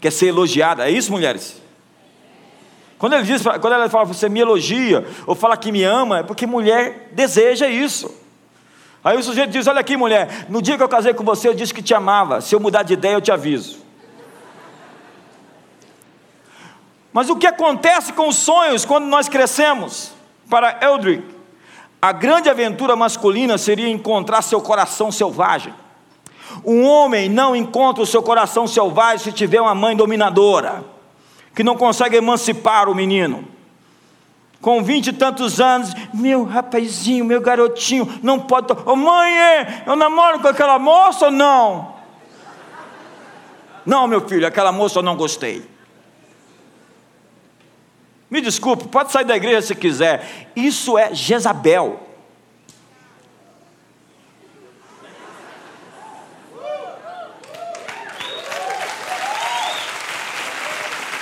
[0.01, 0.89] quer ser elogiada.
[0.89, 1.61] É isso, mulheres?
[2.97, 6.23] Quando ele diz, quando ela fala, você me elogia, ou fala que me ama, é
[6.23, 8.11] porque mulher deseja isso.
[9.03, 11.53] Aí o sujeito diz: Olha aqui, mulher, no dia que eu casei com você, eu
[11.53, 12.41] disse que te amava.
[12.41, 13.85] Se eu mudar de ideia, eu te aviso.
[17.17, 20.11] Mas o que acontece com os sonhos quando nós crescemos?
[20.47, 21.25] Para Eldrick,
[21.99, 25.73] a grande aventura masculina seria encontrar seu coração selvagem.
[26.63, 30.85] Um homem não encontra o seu coração selvagem se tiver uma mãe dominadora,
[31.55, 33.45] que não consegue emancipar o menino.
[34.61, 38.71] Com vinte e tantos anos, meu rapazinho, meu garotinho, não pode.
[38.71, 39.33] Ô oh, mãe,
[39.87, 41.95] eu namoro com aquela moça ou não?
[43.83, 45.76] Não, meu filho, aquela moça eu não gostei.
[48.29, 50.49] Me desculpe, pode sair da igreja se quiser.
[50.55, 52.03] Isso é Jezabel.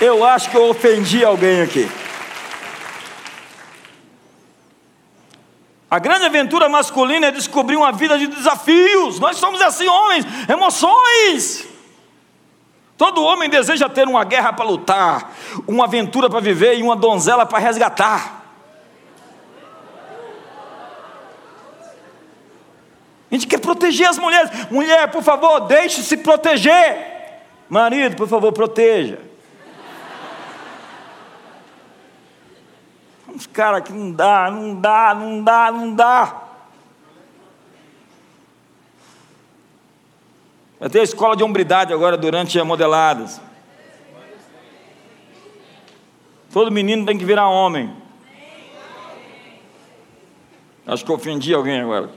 [0.02, 1.90] Eu acho que eu ofendi alguém aqui.
[5.90, 9.20] A grande aventura masculina é descobrir uma vida de desafios.
[9.20, 11.75] Nós somos assim, homens, emoções.
[12.98, 15.34] Todo homem deseja ter uma guerra para lutar,
[15.68, 18.44] uma aventura para viver e uma donzela para resgatar.
[23.30, 24.50] A gente quer proteger as mulheres.
[24.72, 27.16] Mulher, por favor, deixe-se proteger.
[27.68, 29.20] Marido, por favor, proteja.
[33.28, 36.45] Uns caras que não dá, não dá, não dá, não dá.
[40.86, 43.42] Vai ter a escola de hombridade agora durante a modeladas.
[46.54, 47.92] Todo menino tem que virar homem.
[50.86, 52.12] Acho que ofendi alguém agora.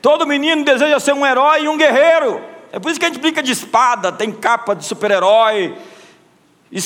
[0.00, 2.40] Todo menino deseja ser um herói e um guerreiro.
[2.72, 5.76] É por isso que a gente brinca de espada, tem capa de super-herói,
[6.70, 6.78] e,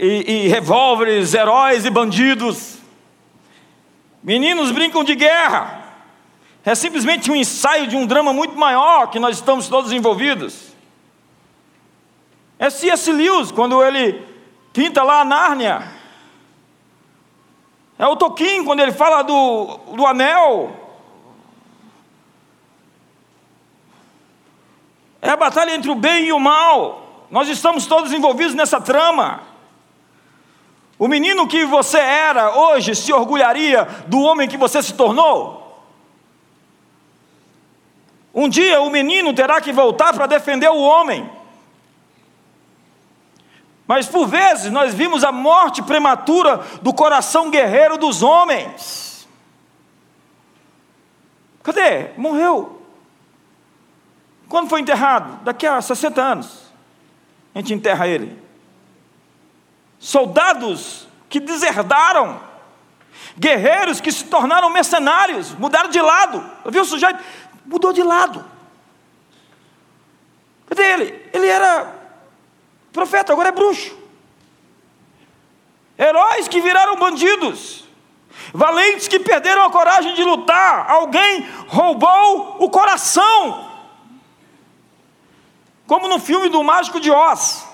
[0.00, 2.78] e, e revólveres, heróis e bandidos.
[4.20, 5.87] Meninos brincam de guerra.
[6.68, 10.74] É simplesmente um ensaio de um drama muito maior que nós estamos todos envolvidos.
[12.58, 13.10] É C.S.
[13.10, 14.22] Lewis, quando ele
[14.70, 15.90] pinta lá a Nárnia.
[17.98, 20.76] É o Tolkien, quando ele fala do, do anel.
[25.22, 27.24] É a batalha entre o bem e o mal.
[27.30, 29.40] Nós estamos todos envolvidos nessa trama.
[30.98, 35.66] O menino que você era hoje se orgulharia do homem que você se tornou?
[38.38, 41.28] Um dia o menino terá que voltar para defender o homem.
[43.84, 49.28] Mas por vezes nós vimos a morte prematura do coração guerreiro dos homens.
[51.64, 52.10] Cadê?
[52.16, 52.80] Morreu.
[54.48, 55.42] Quando foi enterrado?
[55.42, 56.72] Daqui a 60 anos.
[57.52, 58.40] A gente enterra ele.
[59.98, 62.40] Soldados que deserdaram.
[63.36, 66.44] Guerreiros que se tornaram mercenários, mudaram de lado.
[66.66, 67.18] Viu o sujeito?
[67.68, 68.44] Mudou de lado.
[70.66, 71.30] Cadê ele?
[71.32, 71.94] Ele era
[72.92, 73.96] profeta, agora é bruxo.
[75.98, 77.84] Heróis que viraram bandidos.
[78.52, 80.90] Valentes que perderam a coragem de lutar.
[80.90, 83.68] Alguém roubou o coração.
[85.86, 87.66] Como no filme do Mágico de Oz.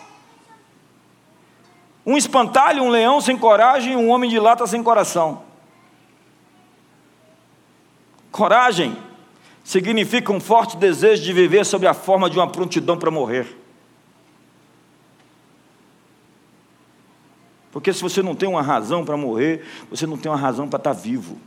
[2.07, 5.45] Um espantalho, um leão sem coragem um homem de lata sem coração.
[8.31, 9.14] Coragem
[9.65, 13.47] significa um forte desejo de viver sob a forma de uma prontidão para morrer.
[17.73, 20.77] Porque se você não tem uma razão para morrer, você não tem uma razão para
[20.77, 21.41] estar vivo.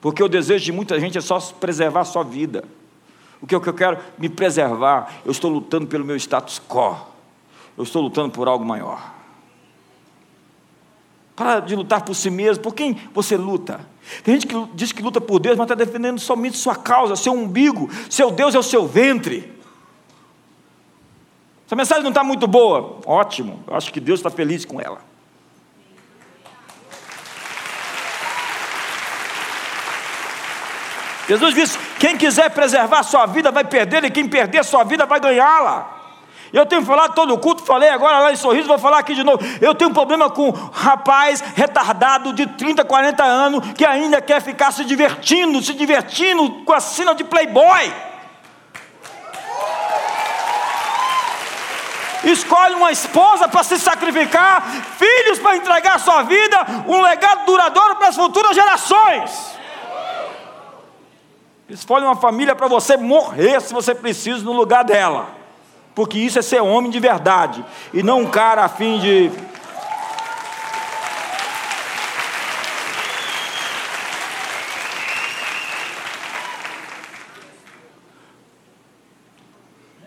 [0.00, 2.64] Porque o desejo de muita gente é só preservar a sua vida.
[3.42, 3.98] O que, é que eu quero?
[4.16, 5.20] Me preservar.
[5.24, 6.96] Eu estou lutando pelo meu status quo.
[7.76, 9.17] Eu estou lutando por algo maior.
[11.38, 12.64] Para de lutar por si mesmo.
[12.64, 13.80] Por quem você luta?
[14.24, 17.32] Tem gente que diz que luta por Deus, mas está defendendo somente sua causa, seu
[17.32, 17.88] umbigo.
[18.10, 19.56] Seu Deus é o seu ventre.
[21.64, 22.98] Essa mensagem não está muito boa.
[23.06, 23.62] Ótimo.
[23.68, 25.00] Eu acho que Deus está feliz com ela.
[31.28, 35.20] Jesus disse: quem quiser preservar sua vida vai perder, e quem perder sua vida vai
[35.20, 35.97] ganhá-la.
[36.52, 39.22] Eu tenho falado todo o culto, falei agora lá em Sorriso, vou falar aqui de
[39.22, 39.38] novo.
[39.60, 44.40] Eu tenho um problema com um rapaz retardado de 30, 40 anos que ainda quer
[44.40, 47.92] ficar se divertindo, se divertindo com a sina de playboy.
[52.24, 54.62] Escolhe uma esposa para se sacrificar,
[54.98, 59.58] filhos para entregar sua vida, um legado duradouro para as futuras gerações.
[61.68, 65.37] Escolhe uma família para você morrer se você precisa no lugar dela.
[65.98, 67.64] Porque isso é ser homem de verdade.
[67.92, 69.32] E não um cara a fim de.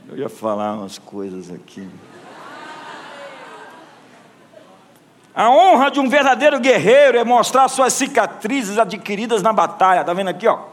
[0.08, 1.90] Eu ia falar umas coisas aqui.
[5.36, 10.00] A honra de um verdadeiro guerreiro é mostrar suas cicatrizes adquiridas na batalha.
[10.00, 10.68] Está vendo aqui, ó?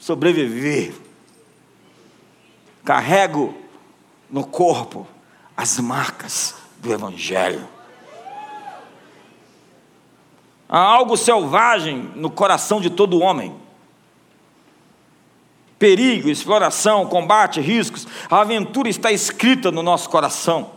[0.00, 0.94] sobreviver.
[2.84, 3.67] Carrego
[4.30, 5.06] no corpo
[5.56, 7.66] as marcas do Evangelho.
[10.68, 13.54] Há algo selvagem no coração de todo homem.
[15.78, 18.06] Perigo, exploração, combate, riscos.
[18.30, 20.70] A aventura está escrita no nosso coração.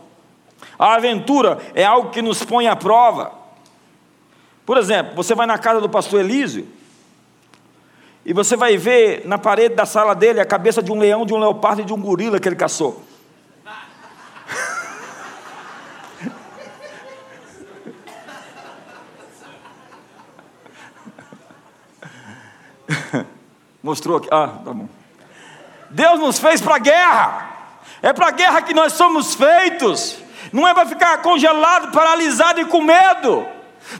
[0.78, 3.32] A aventura é algo que nos põe à prova.
[4.64, 6.66] Por exemplo, você vai na casa do pastor Elísio,
[8.24, 11.34] e você vai ver na parede da sala dele a cabeça de um leão, de
[11.34, 13.02] um leopardo e de um gorila que ele caçou.
[23.82, 24.28] Mostrou aqui.
[24.30, 24.88] Ah, tá bom.
[25.90, 27.50] Deus nos fez para guerra.
[28.02, 30.18] É para guerra que nós somos feitos.
[30.52, 33.46] Não é para ficar congelado, paralisado e com medo.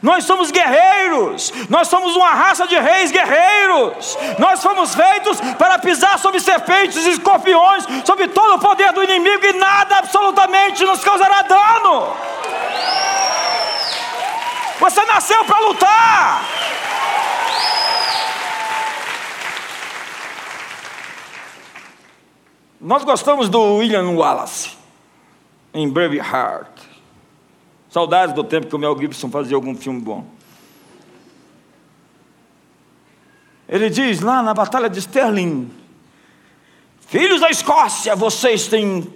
[0.00, 4.16] Nós somos guerreiros, nós somos uma raça de reis guerreiros.
[4.38, 9.44] Nós fomos feitos para pisar sobre serpentes e escorpiões, sobre todo o poder do inimigo
[9.44, 12.16] e nada absolutamente nos causará dano.
[14.80, 16.44] Você nasceu para lutar.
[22.82, 24.70] Nós gostamos do William Wallace
[25.72, 26.80] em Braveheart.
[27.88, 30.26] Saudades do tempo que o Mel Gibson fazia algum filme bom.
[33.68, 35.70] Ele diz lá na Batalha de Sterling:
[37.06, 39.06] Filhos da Escócia, vocês têm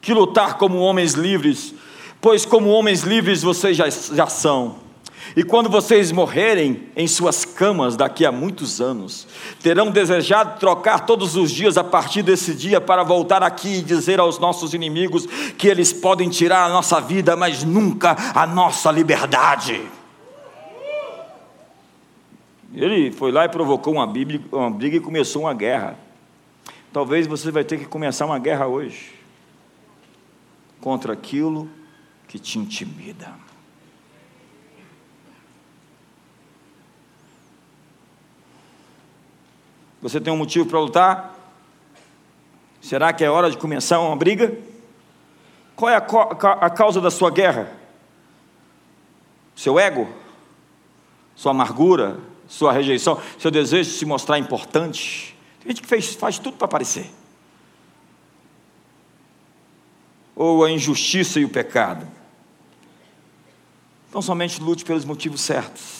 [0.00, 1.74] que lutar como homens livres,
[2.22, 4.87] pois como homens livres vocês já, já são.
[5.36, 9.26] E quando vocês morrerem em suas camas daqui a muitos anos,
[9.62, 14.20] terão desejado trocar todos os dias a partir desse dia para voltar aqui e dizer
[14.20, 15.26] aos nossos inimigos
[15.56, 19.80] que eles podem tirar a nossa vida, mas nunca a nossa liberdade.
[22.74, 25.96] Ele foi lá e provocou uma, bíblia, uma briga e começou uma guerra.
[26.92, 29.14] Talvez você vai ter que começar uma guerra hoje
[30.80, 31.68] contra aquilo
[32.26, 33.47] que te intimida.
[40.00, 41.34] Você tem um motivo para lutar?
[42.80, 44.56] Será que é hora de começar uma briga?
[45.74, 47.72] Qual é a, a causa da sua guerra?
[49.54, 50.08] Seu ego?
[51.34, 52.18] Sua amargura?
[52.48, 53.20] Sua rejeição?
[53.38, 55.36] Seu desejo de se mostrar importante?
[55.60, 57.10] Tem gente que fez, faz tudo para aparecer.
[60.34, 62.06] Ou a injustiça e o pecado?
[64.08, 65.97] Então somente lute pelos motivos certos.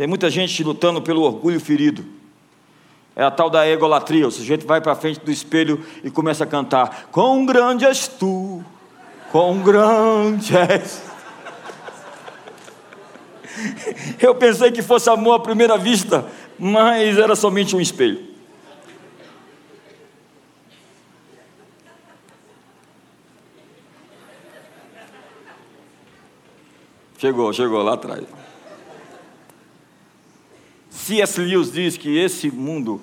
[0.00, 2.02] Tem muita gente lutando pelo orgulho ferido.
[3.14, 4.26] É a tal da egolatria.
[4.26, 8.64] O sujeito vai para frente do espelho e começa a cantar: Quão grande és tu,
[9.30, 11.02] quão grande és.
[14.18, 16.24] Eu pensei que fosse amor à primeira vista,
[16.58, 18.26] mas era somente um espelho.
[27.18, 28.39] Chegou, chegou lá atrás.
[31.10, 31.40] C.S.
[31.40, 33.00] Lewis diz que esse mundo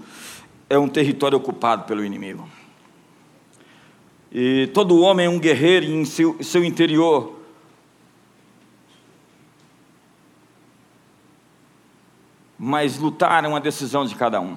[0.70, 2.48] é um território ocupado pelo inimigo.
[4.32, 7.38] E todo homem é um guerreiro em seu, seu interior.
[12.58, 14.56] Mas lutar é uma decisão de cada um.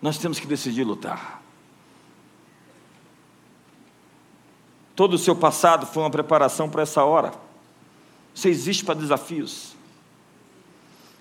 [0.00, 1.42] Nós temos que decidir lutar.
[4.94, 7.32] Todo o seu passado foi uma preparação para essa hora.
[8.32, 9.79] Você existe para desafios.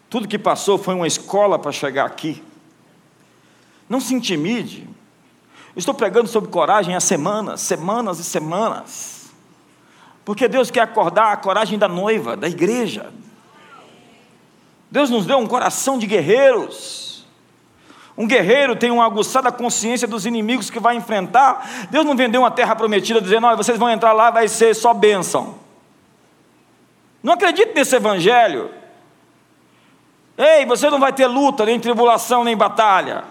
[0.09, 2.43] Tudo que passou foi uma escola para chegar aqui.
[3.87, 4.87] Não se intimide.
[5.75, 9.31] Estou pregando sobre coragem há semanas, semanas e semanas.
[10.25, 13.11] Porque Deus quer acordar a coragem da noiva, da igreja.
[14.91, 17.25] Deus nos deu um coração de guerreiros.
[18.17, 21.87] Um guerreiro tem uma aguçada consciência dos inimigos que vai enfrentar.
[21.89, 25.55] Deus não vendeu uma terra prometida dizendo: vocês vão entrar lá, vai ser só bênção.
[27.21, 28.78] Não acredite nesse evangelho.
[30.39, 33.25] Ei, você não vai ter luta, nem tribulação, nem batalha.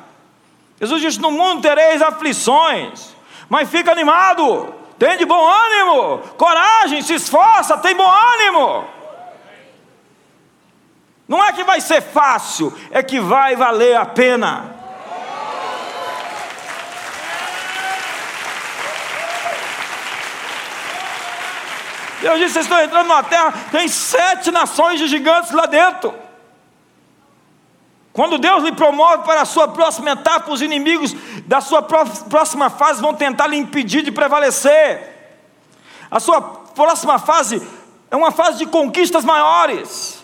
[0.78, 3.16] Jesus disse: No mundo tereis aflições,
[3.48, 8.84] mas fica animado, tem de bom ânimo, coragem, se esforça, tem bom ânimo.
[11.26, 14.76] Não é que vai ser fácil, é que vai valer a pena.
[22.20, 26.27] Deus disse: vocês estão entrando numa terra, tem sete nações de gigantes lá dentro.
[28.18, 31.14] Quando Deus lhe promove para a sua próxima etapa, os inimigos
[31.46, 35.36] da sua próxima fase vão tentar lhe impedir de prevalecer.
[36.10, 37.62] A sua próxima fase
[38.10, 40.18] é uma fase de conquistas maiores.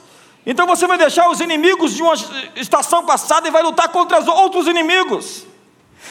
[0.45, 2.15] Então você vai deixar os inimigos de uma
[2.57, 5.47] estação passada e vai lutar contra os outros inimigos.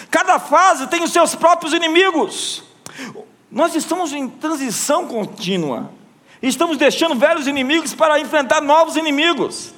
[0.10, 2.64] Cada fase tem os seus próprios inimigos.
[3.52, 5.92] Nós estamos em transição contínua.
[6.42, 9.74] Estamos deixando velhos inimigos para enfrentar novos inimigos.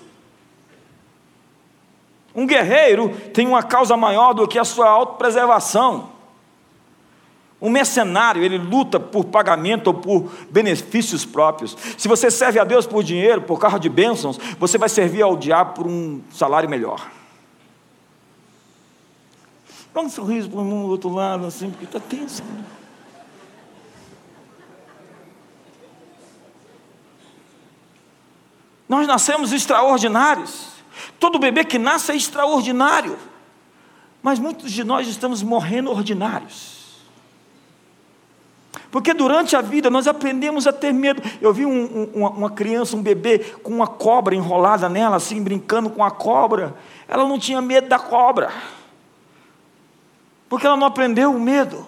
[2.35, 6.09] Um guerreiro tem uma causa maior do que a sua autopreservação.
[7.61, 11.75] Um mercenário, ele luta por pagamento ou por benefícios próprios.
[11.97, 15.37] Se você serve a Deus por dinheiro, por carro de bênçãos, você vai servir ao
[15.37, 17.09] diabo por um salário melhor.
[19.93, 22.43] Dá um sorriso para o mundo do outro lado, assim, porque está tenso.
[28.89, 30.74] Nós nascemos extraordinários.
[31.19, 33.17] Todo bebê que nasce é extraordinário.
[34.21, 36.75] Mas muitos de nós estamos morrendo ordinários.
[38.89, 41.21] Porque durante a vida nós aprendemos a ter medo.
[41.41, 45.43] Eu vi um, um, uma, uma criança, um bebê, com uma cobra enrolada nela, assim,
[45.43, 46.73] brincando com a cobra.
[47.07, 48.51] Ela não tinha medo da cobra.
[50.47, 51.85] Porque ela não aprendeu o medo.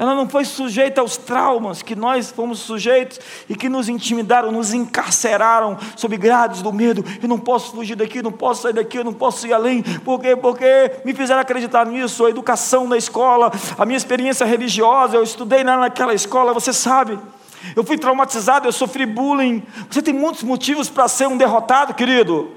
[0.00, 4.72] Ela não foi sujeita aos traumas que nós fomos sujeitos e que nos intimidaram, nos
[4.72, 7.04] encarceraram sob grades do medo.
[7.22, 9.82] Eu não posso fugir daqui, não posso sair daqui, eu não posso ir além.
[9.82, 10.34] Por quê?
[10.34, 15.62] Porque me fizeram acreditar nisso, a educação na escola, a minha experiência religiosa, eu estudei
[15.62, 17.18] naquela escola, você sabe.
[17.76, 19.62] Eu fui traumatizado, eu sofri bullying.
[19.90, 22.50] Você tem muitos motivos para ser um derrotado, querido.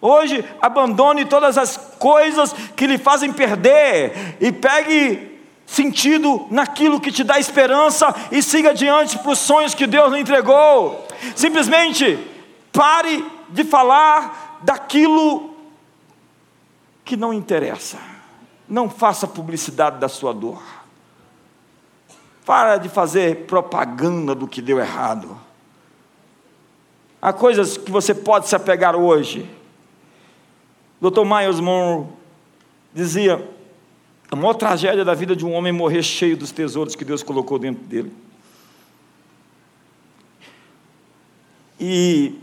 [0.00, 5.30] Hoje, abandone todas as coisas que lhe fazem perder e pegue
[5.70, 10.18] sentido naquilo que te dá esperança e siga adiante para os sonhos que Deus lhe
[10.18, 11.06] entregou.
[11.36, 12.18] Simplesmente
[12.72, 15.54] pare de falar daquilo
[17.04, 17.98] que não interessa.
[18.68, 20.60] Não faça publicidade da sua dor.
[22.44, 25.38] Para de fazer propaganda do que deu errado.
[27.22, 29.48] Há coisas que você pode se apegar hoje.
[31.00, 31.24] Dr.
[31.24, 32.06] Miles Monroe
[32.92, 33.48] dizia:
[34.30, 37.22] a maior tragédia da vida de um homem é morrer cheio dos tesouros que Deus
[37.22, 38.12] colocou dentro dele.
[41.80, 42.38] E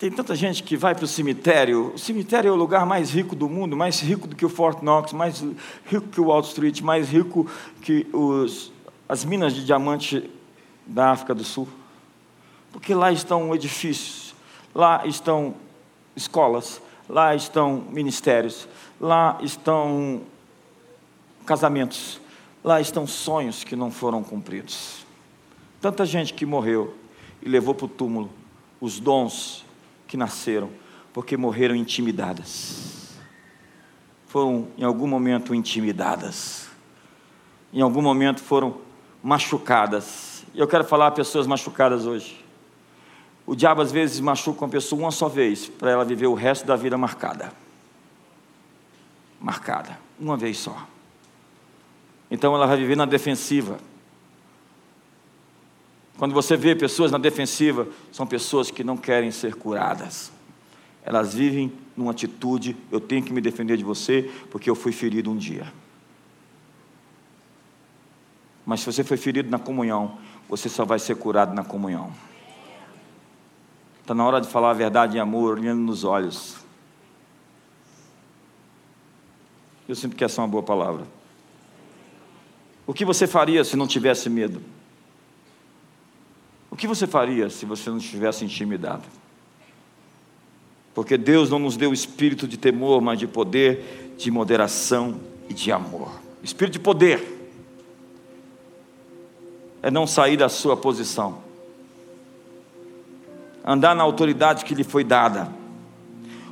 [0.00, 1.92] tem tanta gente que vai para o cemitério.
[1.94, 4.82] O cemitério é o lugar mais rico do mundo, mais rico do que o Fort
[4.82, 5.44] Knox, mais
[5.86, 7.48] rico que o Wall Street, mais rico
[7.82, 8.72] que os,
[9.08, 10.28] as minas de diamante
[10.84, 11.68] da África do Sul.
[12.72, 14.34] Porque lá estão edifícios,
[14.74, 15.54] lá estão
[16.16, 18.66] escolas, lá estão ministérios,
[19.00, 20.22] lá estão
[21.48, 22.20] casamentos,
[22.62, 25.06] lá estão sonhos que não foram cumpridos.
[25.80, 26.94] Tanta gente que morreu
[27.40, 28.30] e levou para o túmulo
[28.78, 29.64] os dons
[30.06, 30.68] que nasceram,
[31.12, 33.16] porque morreram intimidadas.
[34.26, 36.68] Foram em algum momento intimidadas,
[37.72, 38.76] em algum momento foram
[39.22, 40.44] machucadas.
[40.54, 42.44] E eu quero falar a pessoas machucadas hoje.
[43.46, 46.66] O diabo às vezes machuca uma pessoa uma só vez, para ela viver o resto
[46.66, 47.50] da vida marcada.
[49.40, 50.86] Marcada, uma vez só.
[52.30, 53.78] Então ela vai viver na defensiva.
[56.18, 60.32] Quando você vê pessoas na defensiva, são pessoas que não querem ser curadas.
[61.04, 65.30] Elas vivem numa atitude: eu tenho que me defender de você, porque eu fui ferido
[65.30, 65.72] um dia.
[68.66, 70.18] Mas se você foi ferido na comunhão,
[70.48, 72.12] você só vai ser curado na comunhão.
[74.02, 76.56] Está na hora de falar a verdade em amor, olhando nos olhos.
[79.88, 81.06] Eu sinto que essa é uma boa palavra.
[82.88, 84.62] O que você faria se não tivesse medo?
[86.70, 89.02] O que você faria se você não estivesse intimidado?
[90.94, 95.20] Porque Deus não nos deu espírito de temor, mas de poder, de moderação
[95.50, 96.10] e de amor.
[96.42, 97.50] Espírito de poder
[99.82, 101.42] é não sair da sua posição,
[103.62, 105.52] andar na autoridade que lhe foi dada,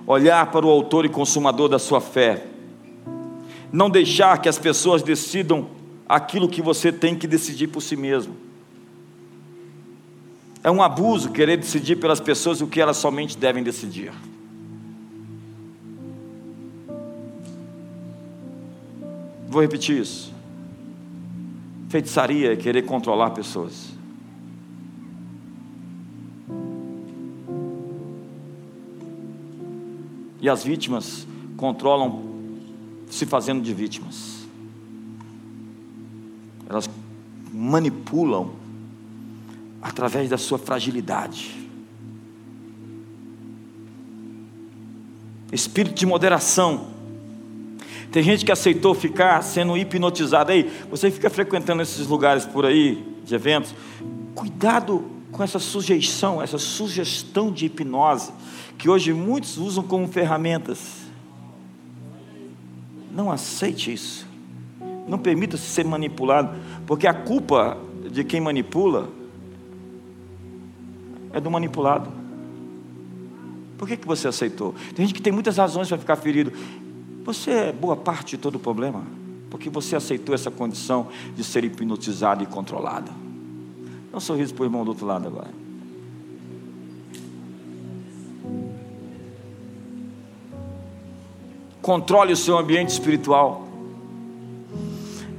[0.07, 2.47] olhar para o Autor e Consumador da sua fé,
[3.73, 5.76] não deixar que as pessoas decidam
[6.09, 8.35] aquilo que você tem que decidir por si mesmo.
[10.63, 14.13] É um abuso querer decidir pelas pessoas o que elas somente devem decidir.
[19.49, 20.35] Vou repetir isso.
[21.89, 23.95] Feitiçaria é querer controlar pessoas.
[30.41, 31.27] E as vítimas
[31.57, 32.23] controlam
[33.09, 34.36] se fazendo de vítimas.
[36.69, 36.89] Elas
[37.53, 38.51] manipulam
[39.81, 41.55] através da sua fragilidade.
[45.53, 46.97] Espírito de moderação
[48.17, 50.51] tem gente que aceitou ficar sendo hipnotizada.
[50.53, 53.75] Aí, você fica frequentando esses lugares por aí, de eventos.
[54.35, 58.33] Cuidado com essa sujeição, essa sugestão de hipnose,
[58.79, 60.79] que hoje muitos usam como ferramentas.
[63.13, 64.26] Não aceite isso.
[65.07, 67.79] Não permita-se ser manipulado, porque a culpa
[68.11, 69.09] de quem manipula
[71.33, 72.11] é do manipulado.
[73.77, 74.75] Por que, que você aceitou?
[74.95, 76.53] Tem gente que tem muitas razões para ficar ferido.
[77.25, 79.03] Você é boa parte de todo o problema,
[79.51, 83.11] porque você aceitou essa condição de ser hipnotizado e controlado.
[84.11, 85.51] Dá um sorriso para o irmão do outro lado agora.
[91.83, 93.66] Controle o seu ambiente espiritual.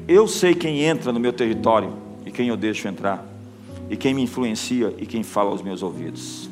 [0.08, 1.94] Eu sei quem entra no meu território
[2.26, 3.26] e quem eu deixo entrar,
[3.90, 6.50] e quem me influencia e quem fala aos meus ouvidos.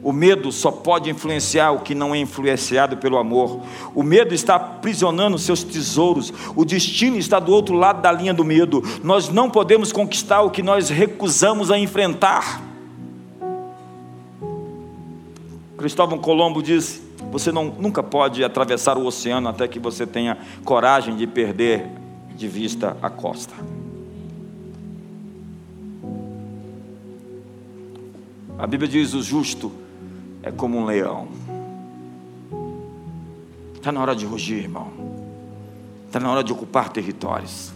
[0.00, 3.62] O medo só pode influenciar o que não é influenciado pelo amor.
[3.94, 6.30] O medo está aprisionando seus tesouros.
[6.54, 8.82] O destino está do outro lado da linha do medo.
[9.02, 12.62] Nós não podemos conquistar o que nós recusamos a enfrentar.
[15.78, 17.02] Cristóvão Colombo diz:
[17.34, 21.84] você não, nunca pode atravessar o oceano até que você tenha coragem de perder
[22.36, 23.52] de vista a costa.
[28.56, 29.72] A Bíblia diz: o justo
[30.44, 31.26] é como um leão.
[33.74, 34.92] Está na hora de rugir, irmão.
[36.06, 37.72] Está na hora de ocupar territórios.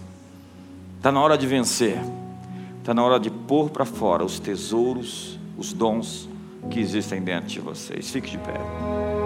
[0.98, 1.98] Está na hora de vencer.
[2.78, 6.28] Está na hora de pôr para fora os tesouros, os dons
[6.70, 8.08] que existem dentro de vocês.
[8.08, 9.17] Fique de pé.